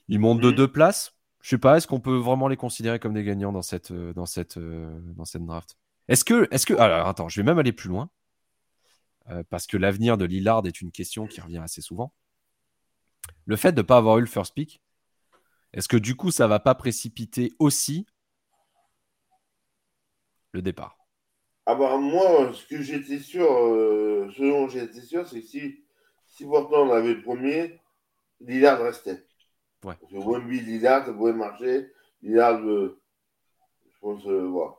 ils 0.08 0.20
montent 0.20 0.42
de 0.42 0.52
mmh. 0.52 0.56
deux 0.56 0.72
places. 0.72 1.14
Je 1.42 1.50
sais 1.50 1.58
pas, 1.58 1.78
est-ce 1.78 1.88
qu'on 1.88 2.00
peut 2.00 2.18
vraiment 2.18 2.48
les 2.48 2.58
considérer 2.58 3.00
comme 3.00 3.14
des 3.14 3.24
gagnants 3.24 3.52
dans 3.52 3.62
cette, 3.62 3.92
euh, 3.92 4.14
dans 4.14 4.26
cette, 4.26 4.58
euh, 4.58 5.00
dans 5.16 5.26
cette 5.26 5.46
draft? 5.46 5.78
Est-ce 6.08 6.26
que, 6.26 6.48
est-ce 6.52 6.66
que, 6.66 6.74
alors 6.74 7.08
attends, 7.08 7.30
je 7.30 7.40
vais 7.40 7.46
même 7.46 7.60
aller 7.60 7.74
plus 7.74 7.90
loin 7.90 8.10
euh, 9.30 9.44
parce 9.50 9.68
que 9.68 9.78
l'avenir 9.78 10.18
de 10.18 10.26
Lillard 10.26 10.66
est 10.66 10.82
une 10.82 10.92
question 10.92 11.28
qui 11.28 11.42
revient 11.42 11.58
assez 11.58 11.82
souvent. 11.82 12.14
Le 13.46 13.56
fait 13.56 13.74
de 13.74 13.82
ne 13.82 13.86
pas 13.86 13.98
avoir 13.98 14.18
eu 14.18 14.22
le 14.22 14.28
first 14.28 14.54
pick, 14.54 14.82
est-ce 15.74 15.88
que 15.88 15.98
du 15.98 16.16
coup 16.16 16.32
ça 16.32 16.48
va 16.48 16.60
pas 16.60 16.76
précipiter 16.76 17.54
aussi 17.60 18.08
le 20.54 20.62
départ? 20.62 20.97
Ah 21.70 21.76
bah 21.76 21.98
moi, 21.98 22.54
ce 22.54 22.66
que 22.66 22.82
j'étais 22.82 23.20
sûr, 23.20 23.46
ce 23.46 24.42
dont 24.42 24.70
j'étais 24.70 25.02
sûr, 25.02 25.28
c'est 25.28 25.42
que 25.42 25.48
si, 25.48 25.84
si 26.26 26.46
pourtant 26.46 26.88
on 26.88 26.92
avait 26.92 27.16
le 27.16 27.22
premier, 27.22 27.82
Lillard 28.40 28.82
restait. 28.82 29.26
Ouais. 29.84 29.96
Parce 30.00 30.12
que 30.12 30.18
Wemby, 30.18 30.62
Lillard, 30.62 31.06
ça 31.06 31.14
pourrait 31.14 31.34
marcher. 31.34 31.92
Lillard, 32.22 32.62
euh, 32.62 33.00
je 33.86 34.00
pense, 34.00 34.26
euh, 34.28 34.48
voilà. 34.48 34.76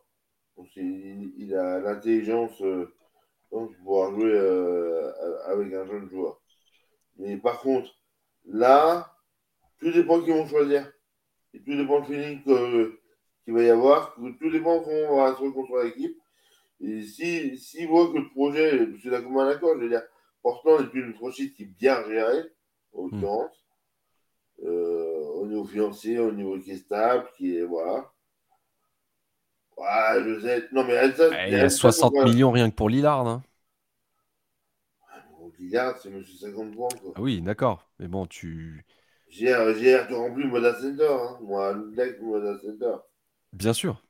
il, 0.76 1.32
il, 1.36 1.54
a 1.54 1.78
l'intelligence 1.80 2.60
euh, 2.62 2.92
pour 3.50 3.70
pouvoir 3.76 4.12
jouer 4.12 4.32
euh, 4.32 5.12
avec 5.46 5.72
un 5.74 5.86
jeune 5.86 6.08
joueur. 6.08 6.40
Mais 7.18 7.36
par 7.36 7.60
contre, 7.60 7.90
là, 8.46 9.14
tout 9.78 9.92
dépend 9.92 10.20
qui 10.22 10.30
vont 10.30 10.46
choisir. 10.46 10.90
Et 11.54 11.60
tout 11.60 11.76
dépend 11.76 12.00
du 12.00 12.06
feeling 12.06 12.42
qu'il 12.42 13.54
va 13.54 13.62
y 13.62 13.70
avoir. 13.70 14.14
Tout 14.14 14.50
dépend 14.50 14.80
comment 14.80 15.12
on 15.12 15.16
va 15.16 15.34
se 15.34 15.42
reconstruire 15.42 15.84
l'équipe. 15.84 16.16
Et 16.80 17.02
si, 17.02 17.58
si 17.58 17.86
voient 17.86 18.12
que 18.12 18.18
le 18.18 18.28
projet, 18.30 18.88
c'est 19.02 19.10
là 19.10 19.20
comme 19.20 19.38
un 19.38 19.48
accord, 19.48 19.74
je 19.76 19.82
veux 19.82 19.88
dire, 19.88 20.02
pourtant, 20.42 20.78
est 20.78 20.94
une 20.94 21.14
franchise 21.14 21.52
qui 21.54 21.64
est 21.64 21.66
bien 21.66 22.04
gérée, 22.08 22.44
en 22.92 23.02
hmm. 23.02 23.10
l'occurrence. 23.12 23.64
Euh, 24.64 25.24
au 25.34 25.46
niveau 25.46 25.64
financier, 25.64 26.18
au 26.18 26.32
niveau 26.32 26.58
qui 26.58 26.72
est 26.72 26.78
stable, 26.78 27.28
qui 27.36 27.56
est. 27.56 27.64
Voilà. 27.64 28.10
Ouais, 29.76 30.24
je 30.24 30.40
sais. 30.40 30.68
Non, 30.72 30.84
mais 30.84 30.94
il 31.46 31.52
y 31.52 31.60
a 31.60 31.70
60 31.70 32.12
millions 32.24 32.50
rien 32.50 32.68
que 32.68 32.74
pour 32.74 32.88
Lillard. 32.88 33.26
Hein. 33.26 33.42
Lillard, 35.58 35.98
c'est 35.98 36.10
monsieur 36.10 36.34
50 36.34 36.74
points. 36.74 36.88
Quoi. 37.00 37.12
Ah 37.16 37.20
oui, 37.20 37.40
d'accord. 37.40 37.88
Mais 37.98 38.08
bon, 38.08 38.26
tu. 38.26 38.84
J'ai 39.28 39.54
tu 40.08 40.14
remplis 40.14 40.46
Moda 40.46 40.74
Center. 40.74 41.08
Hein. 41.08 41.38
Moi, 41.42 41.72
le 41.72 42.22
Moda 42.22 42.58
Center. 42.58 42.96
Bien 43.52 43.72
sûr. 43.72 44.02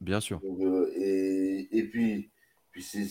Bien 0.00 0.20
sûr. 0.20 0.40
Euh, 0.44 0.90
et, 0.96 1.68
et, 1.78 1.84
puis, 1.84 2.30
puis 2.70 2.82
c'est. 2.82 3.02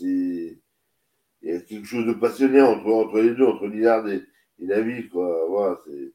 Il 0.00 1.50
y 1.50 1.52
a 1.52 1.60
quelque 1.60 1.86
chose 1.86 2.06
de 2.06 2.14
passionné 2.14 2.62
entre, 2.62 2.86
entre 2.86 3.20
les 3.20 3.34
deux, 3.34 3.44
entre 3.44 3.66
Lillard 3.66 4.08
et, 4.08 4.22
et 4.58 4.66
David, 4.66 5.10
quoi. 5.10 5.46
Voilà, 5.48 5.78
c'est 5.84 6.14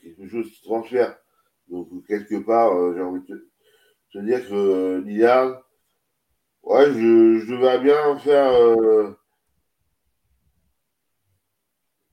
quelque 0.00 0.28
chose 0.28 0.50
qui 0.50 0.62
transfère. 0.62 1.18
Donc, 1.68 2.06
quelque 2.06 2.36
part, 2.36 2.72
euh, 2.76 2.94
j'ai 2.94 3.02
envie 3.02 3.26
de 3.26 3.50
te, 4.12 4.18
dire 4.18 4.48
que 4.48 4.54
euh, 4.54 5.00
Lillard, 5.00 5.68
ouais, 6.62 6.86
je, 6.92 7.40
je 7.40 7.52
devrais 7.52 7.80
bien 7.80 8.16
faire. 8.18 8.52
Euh, 8.52 9.10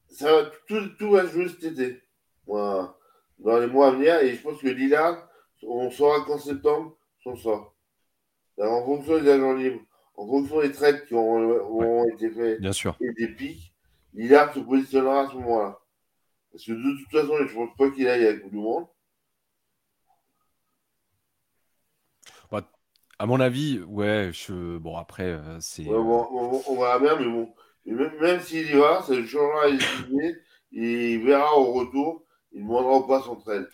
ça, 0.09 0.51
tout, 0.67 0.89
tout 0.97 1.11
va 1.11 1.27
jouer 1.27 1.49
cet 1.49 1.63
été. 1.63 2.01
Voilà. 2.47 2.97
Dans 3.39 3.59
les 3.59 3.67
mois 3.67 3.89
à 3.89 3.91
venir, 3.91 4.15
et 4.19 4.35
je 4.35 4.41
pense 4.41 4.59
que 4.59 4.67
Lillard, 4.67 5.29
on 5.61 5.91
saura 5.91 6.23
qu'en 6.25 6.39
septembre, 6.39 6.97
sort. 7.35 7.75
en 8.57 8.85
fonction 8.85 9.21
des 9.21 9.29
agents 9.29 9.53
libres, 9.53 9.81
en 10.15 10.27
fonction 10.27 10.61
des 10.61 10.71
traites 10.71 11.05
qui 11.07 11.15
ont, 11.15 12.05
été 12.09 12.29
faits 12.29 12.61
Bien 12.61 12.73
sûr. 12.73 12.95
et 13.01 13.11
des 13.13 13.33
pics, 13.33 13.73
Lillard 14.13 14.53
se 14.53 14.59
positionnera 14.59 15.21
à 15.21 15.29
ce 15.29 15.35
moment-là. 15.35 15.79
Parce 16.51 16.65
que 16.65 16.71
de 16.71 16.97
toute 16.99 17.11
façon, 17.11 17.35
je 17.37 17.43
ne 17.43 17.65
pense 17.65 17.75
pas 17.77 17.89
qu'il 17.89 18.07
aille 18.07 18.27
avec 18.27 18.43
le 18.43 18.51
Monde. 18.51 18.85
Bah, 22.51 22.69
à 23.17 23.25
mon 23.25 23.39
avis, 23.39 23.79
ouais, 23.79 24.29
je... 24.31 24.77
bon, 24.77 24.95
après, 24.95 25.31
euh, 25.31 25.59
c'est. 25.59 25.87
on, 25.87 26.75
verra 26.77 26.99
bien, 26.99 27.15
mais 27.17 27.25
bon. 27.25 27.51
même, 28.21 28.39
s'il 28.41 28.69
y 28.69 28.73
va, 28.73 29.01
ça 29.01 29.15
changera 29.25 29.67
les 29.67 29.79
idées. 30.07 30.35
Il 30.71 31.25
verra 31.25 31.57
au 31.57 31.73
retour, 31.73 32.23
il 32.51 32.61
ne 32.61 32.67
demandera 32.67 33.07
pas 33.07 33.21
son 33.23 33.35
trade. 33.35 33.67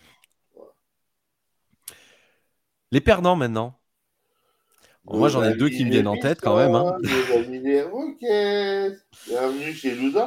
Les 2.92 3.00
perdants 3.00 3.36
maintenant. 3.36 3.78
moi, 5.04 5.28
j'en 5.28 5.44
ai 5.44 5.54
deux 5.56 5.68
qui 5.68 5.84
me 5.84 5.90
viennent 5.90 6.08
en 6.08 6.16
tête 6.16 6.40
quand 6.40 6.56
même. 6.56 6.74
Hein. 6.74 6.96
Bienvenue 9.26 9.72
chez 9.74 9.94
Loser. 9.94 10.26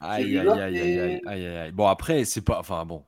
Aïe, 0.00 0.38
aïe, 0.38 0.48
aïe, 0.48 1.20
aïe, 1.26 1.46
aïe, 1.46 1.72
Bon, 1.72 1.86
après, 1.86 2.24
c'est 2.24 2.42
pas. 2.42 2.58
Enfin, 2.58 2.84
bon. 2.84 3.04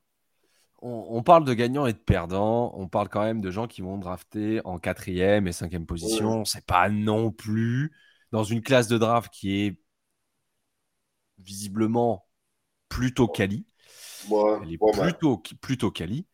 On, 0.85 1.23
parle 1.23 1.45
de 1.45 1.55
gagnants 1.55 1.87
et 1.87 1.93
de 1.93 1.99
perdants. 1.99 2.73
On 2.77 2.89
parle 2.89 3.09
quand 3.09 3.23
même 3.23 3.41
de 3.41 3.53
gens 3.53 3.69
qui 3.69 3.83
vont 3.83 3.99
drafter 3.99 4.61
en 4.65 4.81
quatrième 4.81 5.47
et 5.47 5.53
cinquième 5.53 5.87
position. 5.87 6.45
C'est 6.45 6.67
pas 6.67 6.89
non 6.89 7.31
plus 7.31 7.93
dans 8.33 8.43
une 8.43 8.63
classe 8.63 8.89
de 8.89 8.99
draft 8.99 9.33
qui 9.33 9.61
est 9.61 9.79
visiblement 11.39 12.27
plutôt 12.89 13.29
quali. 13.29 13.65
Elle 14.29 14.73
est 14.73 14.79
plutôt, 14.79 15.41
plutôt 15.61 15.93
quali. 15.93 16.27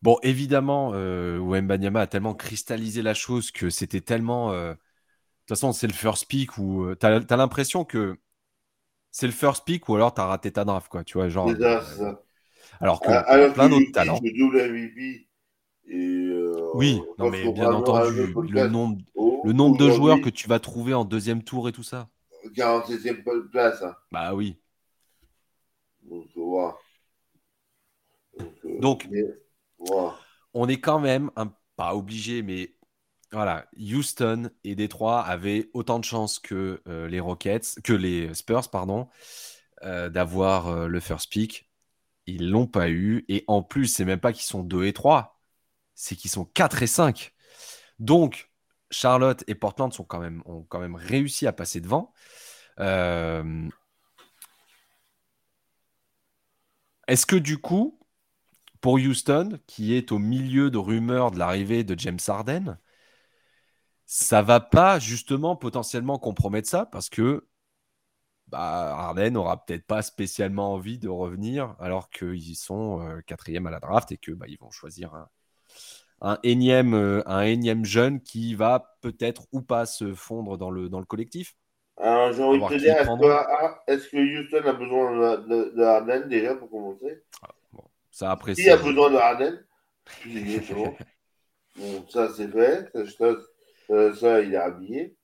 Bon, 0.00 0.16
évidemment, 0.22 0.92
euh, 0.94 1.38
Wembanyama 1.38 2.02
a 2.02 2.06
tellement 2.06 2.34
cristallisé 2.34 3.02
la 3.02 3.14
chose 3.14 3.50
que 3.50 3.68
c'était 3.68 4.00
tellement. 4.00 4.52
Euh, 4.52 4.72
de 4.72 4.76
toute 4.76 5.56
façon, 5.56 5.72
c'est 5.72 5.86
le 5.86 5.92
first 5.92 6.26
pick 6.26 6.58
où 6.58 6.84
euh, 6.84 6.94
tu 6.94 7.06
as, 7.06 7.36
l'impression 7.36 7.84
que 7.84 8.16
c'est 9.10 9.26
le 9.26 9.32
first 9.32 9.64
pick 9.64 9.88
ou 9.88 9.96
alors 9.96 10.14
tu 10.14 10.20
as 10.20 10.26
raté 10.26 10.52
ta 10.52 10.64
draft, 10.64 10.88
quoi. 10.88 11.02
Tu 11.02 11.18
vois, 11.18 11.28
genre. 11.28 11.48
Euh, 11.48 12.12
alors 12.80 13.00
que 13.00 13.10
alors 13.10 13.52
plein 13.54 13.68
d'autres 13.68 13.90
talents. 13.92 14.20
Euh, 15.90 16.70
oui, 16.74 17.00
non, 17.18 17.30
mais 17.30 17.50
bien 17.50 17.72
entendu, 17.72 18.34
le 18.50 18.68
nombre, 18.68 18.98
le 19.44 19.52
nombre 19.52 19.78
de 19.78 19.90
joueurs 19.90 20.20
que 20.20 20.28
tu 20.28 20.48
vas 20.48 20.60
trouver 20.60 20.94
en 20.94 21.04
deuxième 21.04 21.42
tour 21.42 21.68
et 21.68 21.72
tout 21.72 21.82
ça. 21.82 22.08
47e 22.54 23.48
place. 23.48 23.82
Hein. 23.82 23.96
Bah 24.12 24.34
oui. 24.34 24.58
Donc, 26.02 26.28
Donc 28.80 29.08
on 30.54 30.68
est 30.68 30.80
quand 30.80 31.00
même 31.00 31.30
pas 31.76 31.94
obligé, 31.94 32.42
mais 32.42 32.74
voilà, 33.32 33.66
Houston 33.78 34.50
et 34.64 34.74
Détroit 34.74 35.20
avaient 35.20 35.70
autant 35.74 35.98
de 35.98 36.04
chances 36.04 36.38
que 36.38 36.82
euh, 36.88 37.08
les 37.08 37.20
Rockets, 37.20 37.80
que 37.84 37.92
les 37.92 38.32
Spurs, 38.34 38.70
pardon, 38.70 39.08
euh, 39.84 40.08
d'avoir 40.08 40.68
euh, 40.68 40.88
le 40.88 41.00
first 41.00 41.30
pick. 41.30 41.70
Ils 42.26 42.50
l'ont 42.50 42.66
pas 42.66 42.88
eu. 42.88 43.24
Et 43.28 43.44
en 43.46 43.62
plus, 43.62 43.86
c'est 43.88 44.04
même 44.04 44.20
pas 44.20 44.32
qu'ils 44.32 44.44
sont 44.44 44.62
2 44.62 44.84
et 44.84 44.92
3, 44.92 45.40
c'est 45.94 46.16
qu'ils 46.16 46.30
sont 46.30 46.44
4 46.46 46.82
et 46.82 46.86
5. 46.86 47.34
Donc, 47.98 48.50
Charlotte 48.90 49.44
et 49.46 49.54
Portland 49.54 49.92
ont 49.98 50.04
quand 50.04 50.80
même 50.80 50.94
réussi 50.96 51.46
à 51.46 51.52
passer 51.52 51.80
devant. 51.80 52.12
Est-ce 57.08 57.26
que 57.26 57.36
du 57.36 57.58
coup, 57.58 57.97
pour 58.80 58.94
Houston, 58.94 59.58
qui 59.66 59.94
est 59.94 60.12
au 60.12 60.18
milieu 60.18 60.70
de 60.70 60.78
rumeurs 60.78 61.30
de 61.30 61.38
l'arrivée 61.38 61.84
de 61.84 61.98
James 61.98 62.18
Harden, 62.26 62.78
ça 64.06 64.42
va 64.42 64.60
pas 64.60 64.98
justement 64.98 65.56
potentiellement 65.56 66.18
compromettre 66.18 66.68
ça 66.68 66.86
parce 66.86 67.10
que 67.10 67.46
bah, 68.48 68.94
Arden 68.96 69.34
n'aura 69.34 69.64
peut-être 69.64 69.86
pas 69.86 70.00
spécialement 70.02 70.72
envie 70.72 70.98
de 70.98 71.08
revenir 71.08 71.76
alors 71.78 72.08
qu'ils 72.08 72.56
sont 72.56 73.02
euh, 73.02 73.20
quatrième 73.26 73.66
à 73.66 73.70
la 73.70 73.80
draft 73.80 74.10
et 74.10 74.16
que 74.16 74.32
bah, 74.32 74.46
ils 74.48 74.58
vont 74.58 74.70
choisir 74.70 75.26
un, 76.22 76.38
énième, 76.42 76.94
euh, 76.94 77.22
un 77.26 77.42
énième 77.42 77.84
jeune 77.84 78.22
qui 78.22 78.54
va 78.54 78.96
peut-être 79.02 79.46
ou 79.52 79.60
pas 79.60 79.84
se 79.84 80.14
fondre 80.14 80.56
dans 80.56 80.70
le, 80.70 80.88
dans 80.88 81.00
le 81.00 81.04
collectif. 81.04 81.54
Alors 81.98 82.32
j'ai 82.32 82.42
envie 82.42 82.60
de 82.60 82.68
te 82.68 82.74
dire, 82.74 82.96
est-ce 83.86 84.08
que, 84.08 84.16
Houston 84.16 84.68
a 84.68 84.72
besoin 84.72 85.38
de, 85.38 85.74
de, 85.76 85.82
Harden 85.82 86.28
déjà 86.28 86.54
pour 86.54 86.70
commencer? 86.70 87.24
Ah, 87.42 87.48
ça 88.18 88.32
après, 88.32 88.54
Qui 88.54 88.68
a 88.68 88.76
besoin 88.76 89.10
de 89.12 89.16
Harden 89.16 89.64
Bon, 91.76 92.04
ça 92.08 92.28
c'est 92.34 92.50
fait. 92.50 92.90
Ça, 93.86 94.12
ça, 94.14 94.40
il 94.42 94.54
est 94.54 94.56
habillé. 94.56 95.16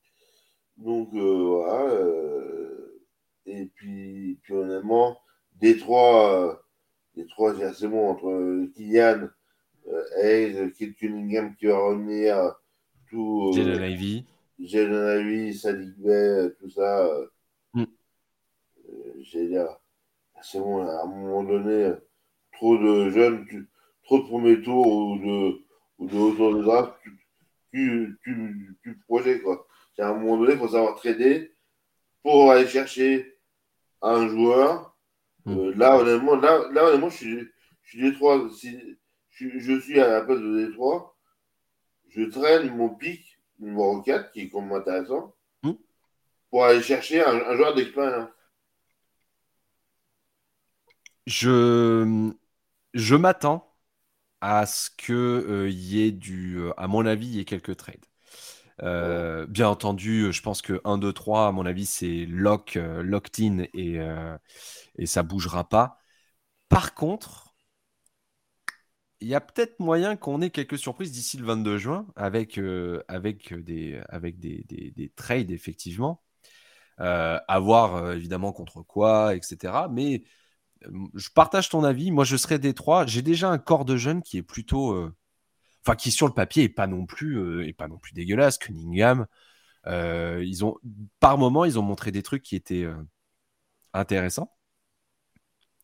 Donc, 0.76 1.08
voilà. 1.12 1.92
et 3.46 3.66
puis, 3.74 4.38
puis, 4.42 4.54
honnêtement, 4.54 5.18
Détroit, 5.56 6.62
Détroit 7.16 7.54
c'est 7.72 7.88
bon 7.88 8.10
entre 8.10 8.72
Kylian, 8.76 9.28
Hayes, 10.22 10.72
Kit 10.78 10.94
Cunningham 10.94 11.56
qui 11.56 11.66
va 11.66 11.78
revenir, 11.78 12.54
tout. 13.10 13.52
Jalen 13.56 13.90
Ivy. 13.90 14.24
Jalen 14.60 15.26
Ivy, 15.26 15.54
Sadiq 15.54 15.98
Bay, 15.98 16.54
tout 16.60 16.70
ça. 16.70 17.10
Mm. 17.72 17.84
J'ai 19.22 19.48
dire, 19.48 19.80
c'est 20.42 20.60
bon, 20.60 20.86
à 20.86 21.02
un 21.02 21.06
moment 21.06 21.42
donné, 21.42 21.94
trop 22.54 22.76
de 22.78 23.10
jeunes, 23.10 23.66
trop 24.04 24.18
de 24.18 24.24
premiers 24.24 24.62
tours 24.62 24.86
ou 24.86 25.18
de, 25.18 25.64
ou 25.98 26.08
de 26.08 26.16
autour 26.16 26.56
de 26.56 26.62
draft, 26.62 26.94
tu, 27.72 28.18
tu, 28.22 28.76
tu, 28.82 28.98
projettes, 29.06 29.42
quoi. 29.42 29.66
À 29.98 30.08
un 30.08 30.14
moment 30.14 30.38
donné, 30.38 30.54
il 30.54 30.58
faut 30.58 30.68
savoir 30.68 30.96
trader 30.96 31.52
pour 32.22 32.50
aller 32.50 32.66
chercher 32.66 33.38
un 34.02 34.28
joueur. 34.28 34.96
Hmm. 35.44 35.58
Euh, 35.58 35.74
là, 35.76 35.96
honnêtement, 35.98 36.36
là, 36.36 36.68
là, 36.72 36.84
honnêtement, 36.86 37.10
je 37.10 37.16
suis, 37.16 37.48
je 37.82 37.90
suis 37.90 38.02
Détroit. 38.02 38.48
Si, 38.50 38.98
je, 39.30 39.80
suis 39.80 40.00
à 40.00 40.08
la 40.08 40.20
place 40.22 40.40
de 40.40 40.66
Détroit. 40.66 41.16
Je 42.08 42.22
traîne 42.24 42.76
mon 42.76 42.90
pic 42.90 43.40
numéro 43.58 44.00
4, 44.02 44.30
qui 44.32 44.42
est 44.42 44.48
comme 44.48 44.72
intéressant, 44.72 45.34
hmm. 45.62 45.72
pour 46.50 46.64
aller 46.64 46.82
chercher 46.82 47.24
un, 47.24 47.34
un 47.34 47.56
joueur 47.56 47.74
d'expérience. 47.74 48.28
Je, 51.26 52.32
je 52.94 53.14
m'attends 53.16 53.72
à 54.40 54.66
ce 54.66 54.90
qu'il 54.96 55.14
euh, 55.16 55.70
y 55.70 56.02
ait 56.02 56.12
du, 56.12 56.58
euh, 56.58 56.72
à 56.78 56.88
mon 56.88 57.06
avis, 57.06 57.26
il 57.28 57.34
y 57.36 57.40
ait 57.40 57.44
quelques 57.44 57.76
trades. 57.76 58.04
Euh, 58.82 59.46
bien 59.46 59.68
entendu, 59.68 60.32
je 60.32 60.42
pense 60.42 60.62
que 60.62 60.80
1, 60.84 60.98
2, 60.98 61.12
3, 61.12 61.48
à 61.48 61.52
mon 61.52 61.66
avis, 61.66 61.86
c'est 61.86 62.26
lock, 62.26 62.74
locked 62.76 63.44
in 63.44 63.64
et, 63.74 63.98
et 64.98 65.06
ça 65.06 65.22
bougera 65.22 65.68
pas. 65.68 65.98
Par 66.68 66.94
contre, 66.94 67.54
il 69.20 69.28
y 69.28 69.34
a 69.34 69.40
peut-être 69.40 69.78
moyen 69.80 70.16
qu'on 70.16 70.40
ait 70.42 70.50
quelques 70.50 70.78
surprises 70.78 71.12
d'ici 71.12 71.36
le 71.38 71.44
22 71.46 71.78
juin 71.78 72.06
avec, 72.16 72.60
avec, 73.08 73.54
des, 73.54 74.00
avec 74.08 74.38
des, 74.38 74.64
des, 74.68 74.90
des 74.90 75.08
trades, 75.10 75.50
effectivement. 75.50 76.22
à 76.98 77.58
voir 77.60 78.12
évidemment 78.12 78.52
contre 78.52 78.82
quoi, 78.82 79.34
etc. 79.34 79.88
Mais 79.88 80.24
je 81.14 81.28
partage 81.30 81.68
ton 81.68 81.84
avis. 81.84 82.10
Moi, 82.10 82.24
je 82.24 82.36
serais 82.36 82.58
Détroit. 82.58 83.06
J'ai 83.06 83.22
déjà 83.22 83.50
un 83.50 83.58
corps 83.58 83.84
de 83.84 83.96
jeunes 83.96 84.22
qui 84.22 84.38
est 84.38 84.42
plutôt. 84.42 84.92
Euh, 84.92 85.14
enfin, 85.84 85.96
qui 85.96 86.10
sur 86.10 86.26
le 86.26 86.34
papier 86.34 86.64
est 86.64 86.68
pas 86.68 86.86
non 86.86 87.06
plus, 87.06 87.38
euh, 87.38 87.72
pas 87.76 87.88
non 87.88 87.98
plus 87.98 88.12
dégueulasse. 88.12 88.58
Cunningham. 88.58 89.26
Euh, 89.86 90.42
ils 90.44 90.64
ont, 90.64 90.76
par 91.20 91.38
moment, 91.38 91.64
ils 91.64 91.78
ont 91.78 91.82
montré 91.82 92.10
des 92.10 92.22
trucs 92.22 92.42
qui 92.42 92.56
étaient 92.56 92.86
intéressants. 93.92 94.50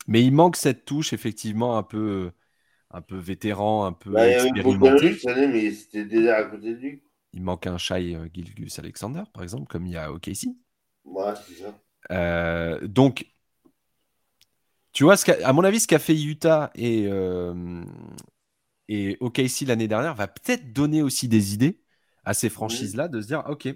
Mais 0.06 0.22
il 0.24 0.32
manque 0.32 0.56
cette 0.56 0.86
touche, 0.86 1.12
effectivement, 1.12 1.76
un 1.76 1.82
peu, 1.82 2.32
un 2.90 3.02
peu 3.02 3.16
vétéran, 3.16 3.84
un 3.84 3.92
peu 3.92 4.12
bah, 4.12 4.28
expérimenté. 4.28 5.18
mais 5.26 5.70
c'était 5.72 6.06
déjà 6.06 6.38
à 6.38 6.44
côté 6.44 6.74
de 6.74 6.78
lui. 6.80 7.02
Il 7.32 7.42
manque 7.42 7.66
un 7.66 7.76
Shai 7.76 8.18
Gilgus 8.32 8.78
Alexander, 8.78 9.22
par 9.32 9.42
exemple, 9.42 9.66
comme 9.66 9.86
il 9.86 9.92
y 9.92 9.96
a 9.96 10.10
OKC. 10.10 10.48
Ouais, 11.04 11.34
c'est 11.46 11.62
ça. 11.62 12.78
donc, 12.86 13.26
tu 14.92 15.04
vois, 15.04 15.16
ce 15.16 15.30
à 15.44 15.52
mon 15.52 15.64
avis, 15.64 15.80
ce 15.80 15.86
qu'a 15.86 15.98
fait 15.98 16.20
Utah 16.20 16.70
et, 16.74 17.06
euh, 17.08 17.84
et 18.88 19.16
OKC 19.20 19.62
l'année 19.66 19.88
dernière 19.88 20.14
va 20.14 20.26
peut-être 20.28 20.72
donner 20.72 21.02
aussi 21.02 21.28
des 21.28 21.54
idées 21.54 21.80
à 22.24 22.34
ces 22.34 22.50
franchises-là 22.50 23.08
de 23.08 23.20
se 23.20 23.28
dire, 23.28 23.44
OK, 23.48 23.68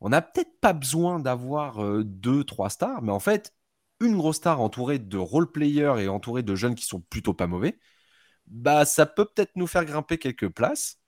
on 0.00 0.08
n'a 0.10 0.22
peut-être 0.22 0.60
pas 0.60 0.72
besoin 0.72 1.20
d'avoir 1.20 1.82
euh, 1.84 2.04
deux, 2.04 2.44
trois 2.44 2.70
stars, 2.70 3.02
mais 3.02 3.12
en 3.12 3.20
fait, 3.20 3.54
une 4.00 4.16
grosse 4.16 4.36
star 4.36 4.60
entourée 4.60 4.98
de 4.98 5.18
role-players 5.18 5.96
et 6.00 6.08
entourée 6.08 6.42
de 6.42 6.54
jeunes 6.54 6.74
qui 6.74 6.84
sont 6.86 7.00
plutôt 7.00 7.34
pas 7.34 7.46
mauvais, 7.46 7.78
bah 8.46 8.84
ça 8.84 9.06
peut 9.06 9.26
peut-être 9.26 9.56
nous 9.56 9.66
faire 9.66 9.84
grimper 9.84 10.18
quelques 10.18 10.48
places. 10.50 11.00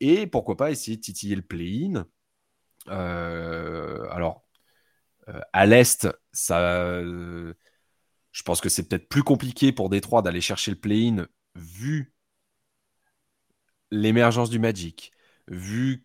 Et 0.00 0.26
pourquoi 0.26 0.56
pas 0.56 0.70
essayer 0.70 0.96
de 0.96 1.02
titiller 1.02 1.36
le 1.36 1.42
play-in. 1.42 2.06
Euh, 2.88 4.08
alors, 4.10 4.44
à 5.52 5.66
l'Est, 5.66 6.08
ça 6.32 7.02
je 8.38 8.44
pense 8.44 8.60
que 8.60 8.68
c'est 8.68 8.88
peut-être 8.88 9.08
plus 9.08 9.24
compliqué 9.24 9.72
pour 9.72 9.90
Détroit 9.90 10.22
d'aller 10.22 10.40
chercher 10.40 10.70
le 10.70 10.76
play-in 10.76 11.26
vu 11.56 12.14
l'émergence 13.90 14.48
du 14.48 14.60
Magic, 14.60 15.10
vu, 15.48 16.04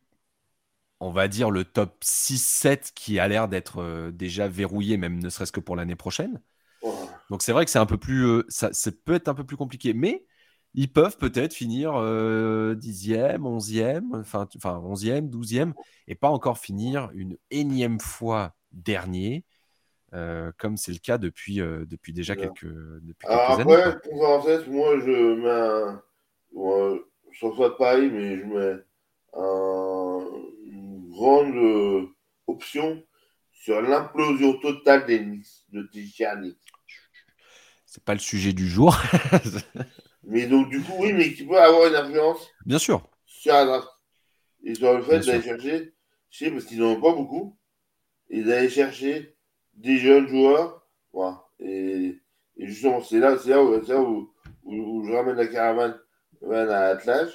on 0.99 1.11
va 1.11 1.27
dire, 1.27 1.51
le 1.51 1.63
top 1.63 2.03
6-7 2.03 2.91
qui 2.95 3.19
a 3.19 3.27
l'air 3.27 3.47
d'être 3.47 3.83
euh, 3.83 4.11
déjà 4.11 4.47
verrouillé, 4.47 4.97
même 4.97 5.21
ne 5.21 5.29
serait-ce 5.29 5.51
que 5.51 5.59
pour 5.59 5.75
l'année 5.75 5.95
prochaine. 5.95 6.41
Donc 7.29 7.43
c'est 7.43 7.51
vrai 7.51 7.65
que 7.65 7.71
c'est 7.71 7.77
un 7.77 7.85
peu 7.85 7.99
plus, 7.99 8.25
euh, 8.25 8.45
ça, 8.49 8.71
peut 9.05 9.13
être 9.13 9.27
un 9.27 9.35
peu 9.35 9.43
plus 9.43 9.57
compliqué, 9.57 9.93
mais 9.93 10.25
ils 10.73 10.91
peuvent 10.91 11.17
peut-être 11.17 11.53
finir 11.53 11.93
euh, 11.97 12.73
dixième, 12.73 13.45
onzième, 13.45 14.15
enfin, 14.15 14.47
enfin 14.55 14.79
onzième, 14.79 15.29
douzième, 15.29 15.75
et 16.07 16.15
pas 16.15 16.29
encore 16.31 16.57
finir 16.57 17.11
une 17.13 17.37
énième 17.51 17.99
fois 17.99 18.55
dernier 18.71 19.45
euh, 20.13 20.51
comme 20.57 20.77
c'est 20.77 20.91
le 20.91 20.99
cas 20.99 21.17
depuis, 21.17 21.59
euh, 21.59 21.85
depuis 21.85 22.13
déjà 22.13 22.35
quelques, 22.35 22.65
depuis 22.65 23.27
Alors 23.27 23.57
quelques 23.57 23.61
après, 23.61 23.83
années. 23.83 24.67
moi, 24.67 24.99
je 24.99 25.33
mets 25.35 25.49
un. 25.49 26.03
Bon, 26.53 26.99
je 27.31 27.47
de 27.47 27.77
Paris, 27.77 28.09
mais 28.11 28.37
je 28.37 28.45
mets 28.45 28.83
un... 29.33 30.25
une 30.67 31.09
grande 31.09 31.55
euh, 31.55 32.07
option 32.45 33.03
sur 33.51 33.81
l'implosion 33.81 34.59
totale 34.59 35.07
des 35.07 35.19
de 35.19 35.83
Tichani. 35.91 36.55
C'est 37.85 38.03
pas 38.03 38.13
le 38.13 38.19
sujet 38.19 38.53
du 38.53 38.67
jour. 38.67 38.95
mais 40.23 40.45
donc, 40.45 40.69
du 40.69 40.81
coup, 40.81 40.93
oui, 40.99 41.13
mais 41.13 41.33
qui 41.33 41.45
peut 41.45 41.59
avoir 41.59 41.87
une 41.87 41.95
influence. 41.95 42.51
Bien 42.65 42.79
sûr. 42.79 43.09
Sur 43.25 43.53
la 43.53 43.65
draft. 43.65 43.87
Et 44.63 44.75
sur 44.75 44.95
le 44.95 45.03
fait 45.03 45.19
d'aller 45.21 45.41
chercher, 45.41 45.93
je 46.29 46.37
sais, 46.37 46.51
parce 46.51 46.65
qu'ils 46.65 46.79
n'en 46.79 46.91
ont 46.91 47.01
pas 47.01 47.13
beaucoup, 47.13 47.57
et 48.29 48.43
d'aller 48.43 48.69
chercher 48.69 49.32
des 49.73 49.97
jeunes 49.97 50.27
joueurs. 50.27 50.85
Voilà. 51.11 51.43
Et, 51.59 52.19
justement, 52.57 53.01
c'est 53.01 53.19
là, 53.19 53.37
c'est 53.37 53.49
là, 53.49 53.63
où, 53.63 53.79
là 53.79 54.01
où, 54.01 54.33
où, 54.63 55.05
je 55.05 55.11
ramène 55.11 55.35
la 55.35 55.47
caravane 55.47 55.99
à 56.51 56.87
Atlas. 56.87 57.29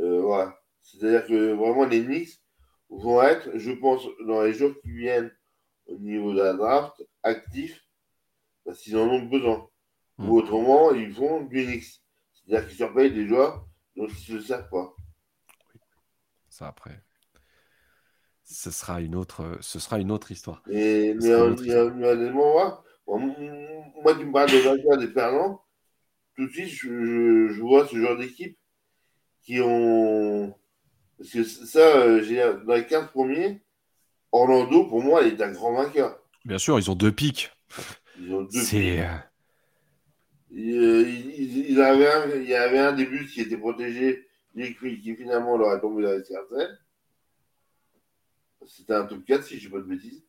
Euh, 0.00 0.20
voilà. 0.22 0.58
C'est-à-dire 0.82 1.26
que 1.26 1.52
vraiment, 1.52 1.84
les 1.84 2.04
Knicks 2.04 2.40
vont 2.90 3.22
être, 3.22 3.56
je 3.58 3.72
pense, 3.72 4.06
dans 4.26 4.42
les 4.42 4.52
jours 4.52 4.74
qui 4.82 4.90
viennent, 4.90 5.32
au 5.86 5.98
niveau 5.98 6.32
de 6.32 6.40
la 6.40 6.54
draft, 6.54 7.04
actifs, 7.22 7.86
parce 8.64 8.80
qu'ils 8.80 8.96
en 8.96 9.08
ont 9.08 9.22
besoin. 9.22 9.68
Ou 10.18 10.22
hmm. 10.22 10.30
autrement, 10.30 10.92
ils 10.92 11.12
font 11.12 11.42
du 11.42 11.64
Knicks. 11.64 12.00
C'est-à-dire 12.32 12.68
qu'ils 12.68 12.76
surpayent 12.76 13.12
des 13.12 13.26
joueurs 13.26 13.66
dont 13.96 14.06
ils 14.06 14.34
ne 14.34 14.40
se 14.40 14.46
servent 14.46 14.68
pas. 14.70 14.94
Ça, 16.48 16.68
après 16.68 17.02
ce 18.44 18.70
sera 18.70 19.00
une 19.00 19.14
autre, 19.14 19.58
ce 19.60 19.78
sera 19.78 19.98
une 19.98 20.10
autre 20.10 20.30
histoire. 20.30 20.62
Et, 20.70 21.14
mais, 21.14 21.32
honnêtement, 21.34 22.52
moi, 22.52 22.84
moi 23.06 24.14
qui 24.14 24.24
me 24.24 24.32
parle 24.32 24.50
de 24.50 24.58
vainqueurs 24.58 24.98
des 24.98 25.08
perdants, 25.08 25.62
tout 26.36 26.46
de 26.46 26.52
suite, 26.52 26.68
je, 26.68 27.48
je, 27.48 27.60
vois 27.60 27.86
ce 27.86 27.96
genre 27.96 28.16
d'équipe 28.16 28.58
qui 29.42 29.60
ont. 29.60 30.54
Parce 31.18 31.30
que 31.30 31.44
ça, 31.44 31.78
euh, 31.80 32.64
dans 32.64 32.74
les 32.74 32.86
15 32.86 33.10
premiers, 33.10 33.62
Orlando, 34.32 34.84
pour 34.84 35.02
moi, 35.02 35.24
est 35.24 35.40
un 35.40 35.52
grand 35.52 35.72
vainqueur. 35.74 36.18
Bien 36.44 36.58
sûr, 36.58 36.78
ils 36.78 36.90
ont 36.90 36.96
deux 36.96 37.12
pics. 37.12 37.50
Ils 38.18 38.34
ont 38.34 38.42
deux 38.42 38.64
pics. 38.64 39.00
Euh, 40.56 41.04
il, 41.06 41.70
il, 41.70 41.80
avait 41.80 42.10
un, 42.10 42.30
il 42.36 42.48
y 42.48 42.54
avait 42.54 42.78
un 42.78 42.92
début 42.92 43.26
qui 43.26 43.40
était 43.40 43.56
protégé, 43.56 44.28
qui, 44.54 45.00
qui 45.00 45.16
finalement 45.16 45.56
leur 45.56 45.70
a 45.70 45.78
tombé 45.78 46.02
dans 46.02 46.12
les 46.12 46.24
cercles. 46.24 46.78
C'était 48.66 48.94
un 48.94 49.04
top 49.04 49.24
4, 49.24 49.44
si 49.44 49.58
je 49.58 49.64
ne 49.64 49.66
dis 49.66 49.72
pas 49.72 49.78
de 49.80 49.84
bêtises. 49.84 50.24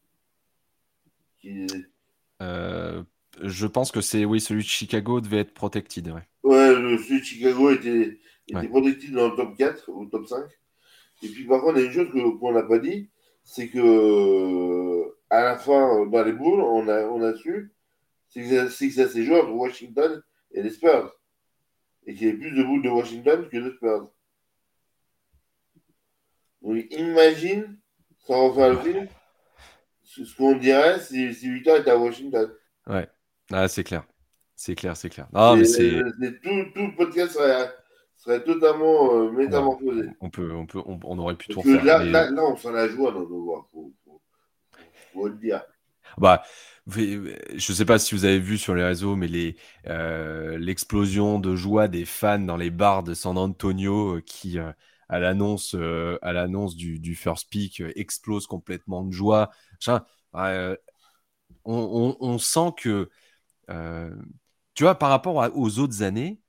Euh, 2.41 3.03
je 3.41 3.67
pense 3.67 3.91
que 3.91 4.01
c'est 4.01 4.25
oui, 4.25 4.41
celui 4.41 4.63
de 4.63 4.67
Chicago 4.67 5.21
devait 5.21 5.39
être 5.39 5.53
protected. 5.53 6.07
Ouais, 6.07 6.27
ouais 6.43 6.75
le, 6.75 6.97
celui 6.97 7.19
de 7.19 7.25
Chicago 7.25 7.71
était, 7.71 8.19
était 8.47 8.67
protected 8.67 9.13
dans 9.13 9.29
le 9.29 9.35
top 9.35 9.55
4 9.55 9.89
ou 9.89 10.05
top 10.05 10.27
5. 10.27 10.43
Et 11.23 11.29
puis 11.29 11.45
par 11.45 11.61
contre, 11.61 11.77
il 11.77 11.83
y 11.83 11.83
a 11.85 11.87
une 11.87 11.93
chose 11.93 12.09
qu'on 12.39 12.51
n'a 12.51 12.63
pas 12.63 12.79
dit, 12.79 13.09
c'est 13.43 13.69
que 13.69 15.13
à 15.29 15.43
la 15.43 15.57
fin, 15.57 16.05
dans 16.07 16.23
les 16.23 16.33
boules, 16.33 16.61
on 16.61 16.87
a, 16.87 17.03
on 17.03 17.21
a 17.21 17.35
su 17.35 17.71
c'est 18.29 18.87
que 18.87 18.93
ça 18.93 19.07
s'est 19.07 19.23
joué 19.23 19.39
entre 19.39 19.51
Washington 19.51 20.21
et 20.51 20.61
les 20.61 20.69
Spurs. 20.69 21.13
Et 22.05 22.13
qu'il 22.13 22.27
y 22.27 22.29
avait 22.29 22.37
plus 22.37 22.51
de 22.51 22.63
boules 22.63 22.83
de 22.83 22.89
Washington 22.89 23.47
que 23.49 23.57
de 23.57 23.71
Spurs. 23.71 24.11
Donc 26.61 26.85
imagine 26.91 27.79
sans 28.25 28.49
refaire 28.49 28.69
le 28.69 28.79
film, 28.79 29.07
ce 30.03 30.35
qu'on 30.35 30.57
dirait 30.57 30.99
si, 30.99 31.33
si 31.33 31.51
Victor 31.51 31.77
était 31.77 31.91
à 31.91 31.97
Washington. 31.97 32.49
Ouais, 32.87 33.07
ah, 33.51 33.67
c'est 33.67 33.83
clair. 33.83 34.03
C'est 34.55 34.75
clair, 34.75 34.95
c'est 34.95 35.09
clair. 35.09 35.27
Non, 35.33 35.57
mais 35.57 35.65
c'est... 35.65 35.91
Tout, 35.91 36.71
tout, 36.73 36.87
le 36.87 36.95
podcast 36.95 37.33
serait, 37.33 37.69
serait 38.15 38.43
totalement 38.43 39.13
euh, 39.13 39.31
métamorphosé. 39.31 40.09
On, 40.21 40.29
peut, 40.29 40.51
on, 40.53 40.65
peut, 40.65 40.81
on, 40.85 41.19
aurait 41.19 41.35
pu 41.35 41.49
tout 41.49 41.59
refaire. 41.59 41.83
Là, 41.83 42.03
là, 42.03 42.31
là, 42.31 42.43
on 42.43 42.55
s'en 42.55 42.71
la 42.71 42.87
joue 42.87 43.07
à 43.07 43.11
nos 43.11 43.25
devoirs. 43.25 43.65
Faut, 43.71 43.93
faut... 44.05 44.21
faut 45.13 45.27
le 45.27 45.35
dire. 45.35 45.61
Bah, 46.17 46.43
je 46.87 47.31
ne 47.53 47.59
sais 47.59 47.85
pas 47.85 47.99
si 47.99 48.15
vous 48.15 48.25
avez 48.25 48.39
vu 48.39 48.57
sur 48.57 48.75
les 48.75 48.83
réseaux, 48.83 49.15
mais 49.15 49.27
les, 49.27 49.55
euh, 49.87 50.57
l'explosion 50.57 51.39
de 51.39 51.55
joie 51.55 51.87
des 51.87 52.05
fans 52.05 52.39
dans 52.39 52.57
les 52.57 52.69
bars 52.69 53.03
de 53.03 53.13
San 53.13 53.37
Antonio 53.37 54.17
euh, 54.17 54.21
qui, 54.21 54.59
euh, 54.59 54.71
à 55.09 55.19
l'annonce, 55.19 55.75
à 56.21 56.33
l'annonce 56.33 56.75
du, 56.75 56.99
du, 56.99 57.15
first 57.15 57.49
pick, 57.49 57.81
explose 57.95 58.47
complètement 58.47 59.03
de 59.03 59.11
joie. 59.11 59.51
on, 60.33 60.77
on, 61.65 62.37
sent 62.37 62.73
que, 62.77 63.09
tu 64.73 64.83
vois, 64.83 64.95
par 64.95 65.09
rapport 65.09 65.49
aux 65.55 65.79
autres 65.79 66.03
années, 66.03 66.39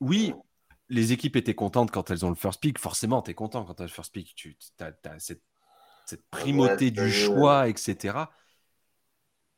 oui, 0.00 0.34
les 0.88 1.12
équipes 1.12 1.36
étaient 1.36 1.54
contentes 1.54 1.90
quand 1.90 2.10
elles 2.10 2.24
ont 2.24 2.28
le 2.28 2.34
first 2.36 2.60
pick. 2.60 2.78
Forcément, 2.78 3.22
tu 3.22 3.30
es 3.30 3.34
content 3.34 3.64
quand 3.64 3.74
tu 3.74 3.82
as 3.82 3.86
le 3.86 3.90
first 3.90 4.12
pick. 4.12 4.34
Tu 4.34 4.56
as, 4.80 4.92
cette, 5.18 5.42
cette, 6.06 6.26
primauté 6.30 6.90
du 6.90 7.10
choix, 7.10 7.68
etc. 7.68 8.18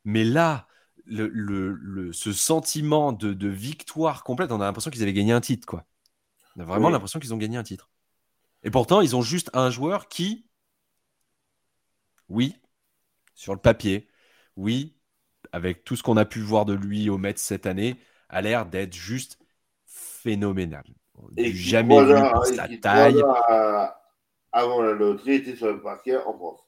Mais 0.05 0.23
là, 0.23 0.67
le, 1.05 1.27
le, 1.27 2.13
ce 2.13 2.33
sentiment 2.33 3.11
de, 3.11 3.33
de, 3.33 3.47
victoire 3.47 4.23
complète, 4.23 4.51
on 4.51 4.61
a 4.61 4.65
l'impression 4.65 4.91
qu'ils 4.91 5.03
avaient 5.03 5.13
gagné 5.13 5.33
un 5.33 5.41
titre. 5.41 5.67
Quoi. 5.67 5.85
On 6.59 6.63
a 6.63 6.65
vraiment 6.65 6.89
l'impression 6.89 7.21
qu'ils 7.21 7.33
ont 7.33 7.37
gagné 7.37 7.55
un 7.55 7.63
titre. 7.63 7.89
Et 8.63 8.69
pourtant, 8.69 8.99
ils 8.99 9.15
ont 9.15 9.21
juste 9.21 9.49
un 9.53 9.69
joueur 9.69 10.09
qui, 10.09 10.45
oui, 12.27 12.57
sur 13.33 13.53
le 13.53 13.61
papier, 13.61 14.09
oui, 14.57 14.97
avec 15.53 15.85
tout 15.85 15.95
ce 15.95 16.03
qu'on 16.03 16.17
a 16.17 16.25
pu 16.25 16.41
voir 16.41 16.65
de 16.65 16.73
lui 16.73 17.09
au 17.09 17.17
Mets 17.17 17.37
cette 17.37 17.65
année, 17.65 17.95
a 18.27 18.41
l'air 18.41 18.65
d'être 18.65 18.93
juste 18.93 19.39
phénoménal. 19.85 20.83
Et 21.37 21.53
jamais 21.53 22.03
vu 22.03 22.29
pour 22.33 22.45
sa 22.45 22.67
taille. 22.67 23.23
avant 24.51 24.81
la 24.81 24.91
loterie, 24.91 25.35
était 25.35 25.55
sur 25.55 25.67
le 25.67 25.81
parquet 25.81 26.17
en 26.17 26.33
France. 26.33 26.59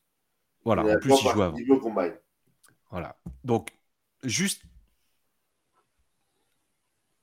Voilà, 0.64 0.84
en 0.84 1.00
plus, 1.00 1.14
il 1.22 1.30
joue 1.32 1.42
avant. 1.42 1.58
Voilà. 2.92 3.18
Donc, 3.44 3.74
juste. 4.24 4.64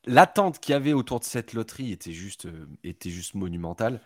L'attente 0.06 0.60
qu'il 0.60 0.72
y 0.72 0.76
avait 0.76 0.92
autour 0.92 1.20
de 1.20 1.24
cette 1.24 1.52
loterie 1.52 1.92
était 1.92 2.12
juste, 2.12 2.46
euh, 2.46 2.66
était 2.84 3.10
juste 3.10 3.34
monumentale. 3.34 4.00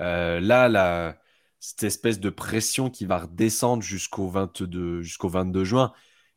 Euh, 0.00 0.40
là, 0.40 1.16
cette 1.60 1.84
espèce 1.84 2.20
de 2.20 2.30
pression 2.30 2.90
qui 2.90 3.06
va 3.06 3.20
redescendre 3.20 3.82
jusqu'au 3.82 4.28
22, 4.28 5.02
jusqu'au 5.02 5.28
22 5.28 5.64
juin. 5.64 5.92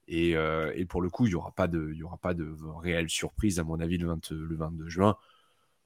Et, 0.07 0.35
euh, 0.35 0.71
et, 0.75 0.85
pour 0.85 1.01
le 1.01 1.09
coup, 1.09 1.25
il 1.25 1.29
n'y 1.29 1.35
aura, 1.35 1.51
pas 1.51 1.67
de, 1.67 1.95
aura 2.03 2.17
pas 2.17 2.33
de 2.33 2.55
réelle 2.81 3.09
surprise, 3.09 3.59
à 3.59 3.63
mon 3.63 3.79
avis, 3.79 3.97
le, 3.97 4.13
le 4.31 4.55
22 4.55 4.89
juin. 4.89 5.17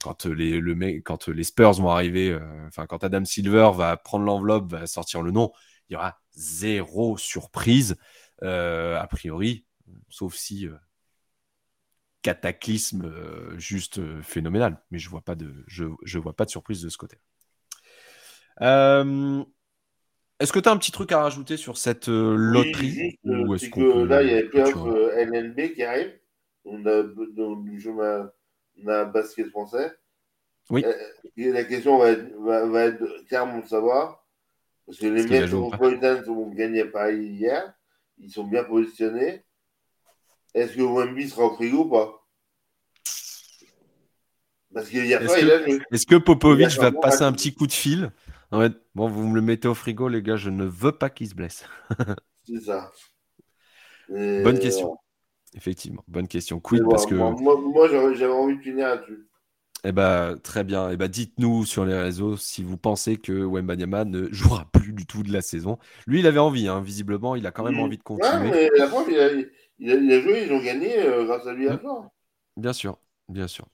Quand 0.02 0.26
les, 0.26 0.60
le, 0.60 1.00
quand 1.00 1.28
les 1.28 1.44
Spurs 1.44 1.72
vont 1.74 1.90
arriver, 1.90 2.38
enfin, 2.66 2.86
quand 2.86 3.02
Adam 3.04 3.24
Silver 3.24 3.70
va 3.74 3.96
prendre 3.96 4.24
l'enveloppe, 4.24 4.70
va 4.70 4.86
sortir 4.86 5.22
le 5.22 5.32
nom, 5.32 5.52
il 5.88 5.94
y 5.94 5.96
aura 5.96 6.20
zéro 6.32 7.16
surprise. 7.16 7.96
A 8.42 9.06
priori, 9.10 9.64
sauf 10.08 10.34
si 10.34 10.68
cataclysme 12.22 13.04
euh, 13.04 13.58
juste 13.58 14.00
phénoménal. 14.22 14.82
Mais 14.90 14.98
je 14.98 15.08
vois 15.08 15.20
pas 15.22 15.34
de, 15.34 15.64
je, 15.66 15.84
je 16.04 16.18
vois 16.18 16.34
pas 16.34 16.44
de 16.44 16.50
surprise 16.50 16.82
de 16.82 16.88
ce 16.88 16.98
côté. 16.98 17.18
Est-ce 18.60 20.52
que 20.52 20.58
tu 20.58 20.68
as 20.68 20.72
un 20.72 20.76
petit 20.76 20.92
truc 20.92 21.12
à 21.12 21.22
rajouter 21.22 21.56
sur 21.56 21.76
cette 21.78 22.08
loterie 22.08 23.18
ou 23.24 23.54
est-ce 23.54 23.70
que 23.70 24.04
là, 24.04 24.22
il 24.22 24.30
y 24.30 24.32
a 24.32 24.42
les 24.42 24.48
playoffs 24.48 24.74
LNB 25.16 25.74
qui 25.74 25.82
arrivent. 25.82 26.18
On 26.64 26.84
a, 26.86 27.02
on 27.38 28.88
a, 28.88 29.04
basket 29.04 29.48
français. 29.48 29.92
Oui. 30.70 30.84
Et 31.36 31.50
la 31.50 31.64
question 31.64 31.98
va 31.98 32.10
être, 32.10 32.34
va, 32.40 32.84
être 32.84 33.24
clairement 33.26 33.60
de 33.60 33.66
savoir. 33.66 34.26
Parce 34.86 34.98
que 34.98 35.06
les 35.06 35.26
Metropolitans 35.26 36.28
ont 36.28 36.50
gagné 36.50 36.82
à 36.82 36.86
Paris 36.86 37.26
hier 37.26 37.74
ils 38.20 38.30
sont 38.30 38.44
bien 38.44 38.64
positionnés. 38.64 39.44
Est-ce 40.58 40.76
que 40.76 40.82
Wemby 40.82 41.28
sera 41.28 41.46
au 41.46 41.54
frigo 41.54 41.84
ou 41.84 41.90
pas? 41.90 42.14
Parce 44.74 44.88
qu'il 44.88 45.06
y 45.06 45.14
a 45.14 45.22
Est-ce 45.22 45.34
que, 45.40 45.94
est 45.94 46.08
que, 46.08 46.16
Popovic 46.16 46.78
va 46.78 46.92
passer 46.92 47.22
un 47.22 47.32
petit 47.32 47.54
coup 47.54 47.66
de 47.66 47.72
fil? 47.72 48.10
Bon, 48.50 49.08
vous 49.08 49.26
me 49.26 49.34
le 49.34 49.40
mettez 49.40 49.68
au 49.68 49.74
frigo, 49.74 50.08
les 50.08 50.22
gars, 50.22 50.36
je 50.36 50.50
ne 50.50 50.64
veux 50.64 50.92
pas 50.92 51.10
qu'il 51.10 51.28
se 51.28 51.34
blesse. 51.34 51.64
C'est 52.44 52.60
ça. 52.60 52.90
bonne 54.08 54.58
question. 54.58 54.96
Effectivement, 55.54 56.02
bonne 56.08 56.28
question. 56.28 56.60
Quid 56.60 56.82
parce 56.88 57.06
que. 57.06 57.14
Moi, 57.14 57.34
moi 57.34 57.88
j'avais 57.88 58.32
envie 58.32 58.56
de 58.56 58.62
finir 58.62 58.88
là-dessus. 58.88 59.28
Eh 59.84 59.92
ben, 59.92 60.36
très 60.42 60.64
bien. 60.64 60.90
Eh 60.90 60.96
ben, 60.96 61.08
dites-nous 61.08 61.64
sur 61.64 61.84
les 61.84 61.98
réseaux 61.98 62.36
si 62.36 62.64
vous 62.64 62.76
pensez 62.76 63.16
que 63.16 63.32
Wembanyama 63.32 64.04
ne 64.04 64.28
jouera 64.32 64.66
plus 64.72 64.92
du 64.92 65.06
tout 65.06 65.22
de 65.22 65.32
la 65.32 65.40
saison. 65.40 65.78
Lui, 66.06 66.18
il 66.20 66.26
avait 66.26 66.40
envie, 66.40 66.66
hein. 66.68 66.80
visiblement, 66.80 67.36
il 67.36 67.46
a 67.46 67.52
quand 67.52 67.64
même 67.64 67.78
envie 67.78 67.96
de 67.96 68.02
continuer. 68.02 68.50
mais 68.50 68.70
la 68.76 68.88
fois, 68.88 69.04
il 69.08 69.18
a, 69.18 69.32
il, 69.32 69.48
a, 69.80 70.20
joué, 70.20 70.44
ils 70.44 70.52
ont 70.52 70.62
gagné 70.62 70.98
euh, 70.98 71.24
grâce 71.24 71.46
à 71.46 71.52
lui 71.52 71.68
à 71.68 71.74
mmh. 71.74 72.08
Bien 72.56 72.72
sûr, 72.72 72.98
bien 73.28 73.46
sûr. 73.46 73.66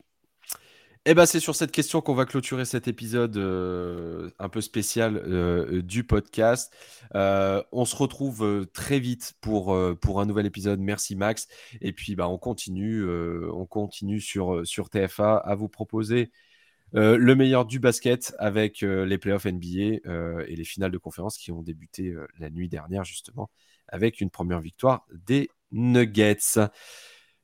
Eh 1.06 1.12
ben, 1.12 1.26
c'est 1.26 1.40
sur 1.40 1.54
cette 1.54 1.70
question 1.70 2.00
qu'on 2.00 2.14
va 2.14 2.24
clôturer 2.24 2.64
cet 2.64 2.88
épisode 2.88 3.36
euh, 3.36 4.30
un 4.38 4.48
peu 4.48 4.62
spécial 4.62 5.18
euh, 5.18 5.82
du 5.82 6.02
podcast. 6.02 6.74
Euh, 7.14 7.62
on 7.72 7.84
se 7.84 7.94
retrouve 7.94 8.66
très 8.72 8.98
vite 8.98 9.34
pour, 9.42 9.78
pour 10.00 10.20
un 10.22 10.24
nouvel 10.24 10.46
épisode. 10.46 10.80
Merci 10.80 11.14
Max. 11.14 11.46
Et 11.82 11.92
puis 11.92 12.16
bah, 12.16 12.26
on 12.28 12.38
continue, 12.38 13.06
on 13.50 13.66
continue 13.66 14.18
sur, 14.18 14.66
sur 14.66 14.88
TFA 14.88 15.36
à 15.36 15.54
vous 15.54 15.68
proposer 15.68 16.30
le 16.92 17.34
meilleur 17.34 17.66
du 17.66 17.80
basket 17.80 18.34
avec 18.38 18.80
les 18.80 19.18
playoffs 19.18 19.46
NBA 19.46 20.46
et 20.46 20.56
les 20.56 20.64
finales 20.64 20.92
de 20.92 20.98
conférence 20.98 21.36
qui 21.36 21.52
ont 21.52 21.62
débuté 21.62 22.14
la 22.38 22.48
nuit 22.48 22.68
dernière 22.68 23.04
justement 23.04 23.50
avec 23.88 24.20
une 24.22 24.30
première 24.30 24.60
victoire 24.60 25.06
des 25.12 25.50
Nuggets. 25.74 26.58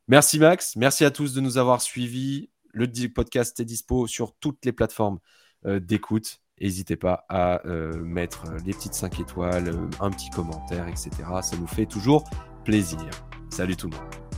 Merci 0.09 0.39
Max, 0.39 0.75
merci 0.77 1.05
à 1.05 1.11
tous 1.11 1.35
de 1.35 1.41
nous 1.41 1.59
avoir 1.59 1.83
suivis. 1.83 2.51
Le 2.73 2.87
podcast 3.09 3.61
est 3.61 3.65
dispo 3.65 4.07
sur 4.07 4.35
toutes 4.41 4.65
les 4.65 4.73
plateformes 4.73 5.19
euh, 5.67 5.81
d'écoute. 5.81 6.41
N'hésitez 6.61 6.97
pas 6.97 7.25
à 7.29 7.67
euh, 7.67 8.03
mettre 8.03 8.45
les 8.65 8.73
petites 8.73 8.95
5 8.95 9.21
étoiles, 9.21 9.73
un 10.01 10.11
petit 10.11 10.31
commentaire, 10.31 10.89
etc. 10.89 11.11
Ça 11.43 11.57
nous 11.57 11.67
fait 11.67 11.87
toujours 11.87 12.25
plaisir. 12.65 13.09
Salut 13.51 13.77
tout 13.77 13.89
le 13.89 13.97
monde. 13.97 14.30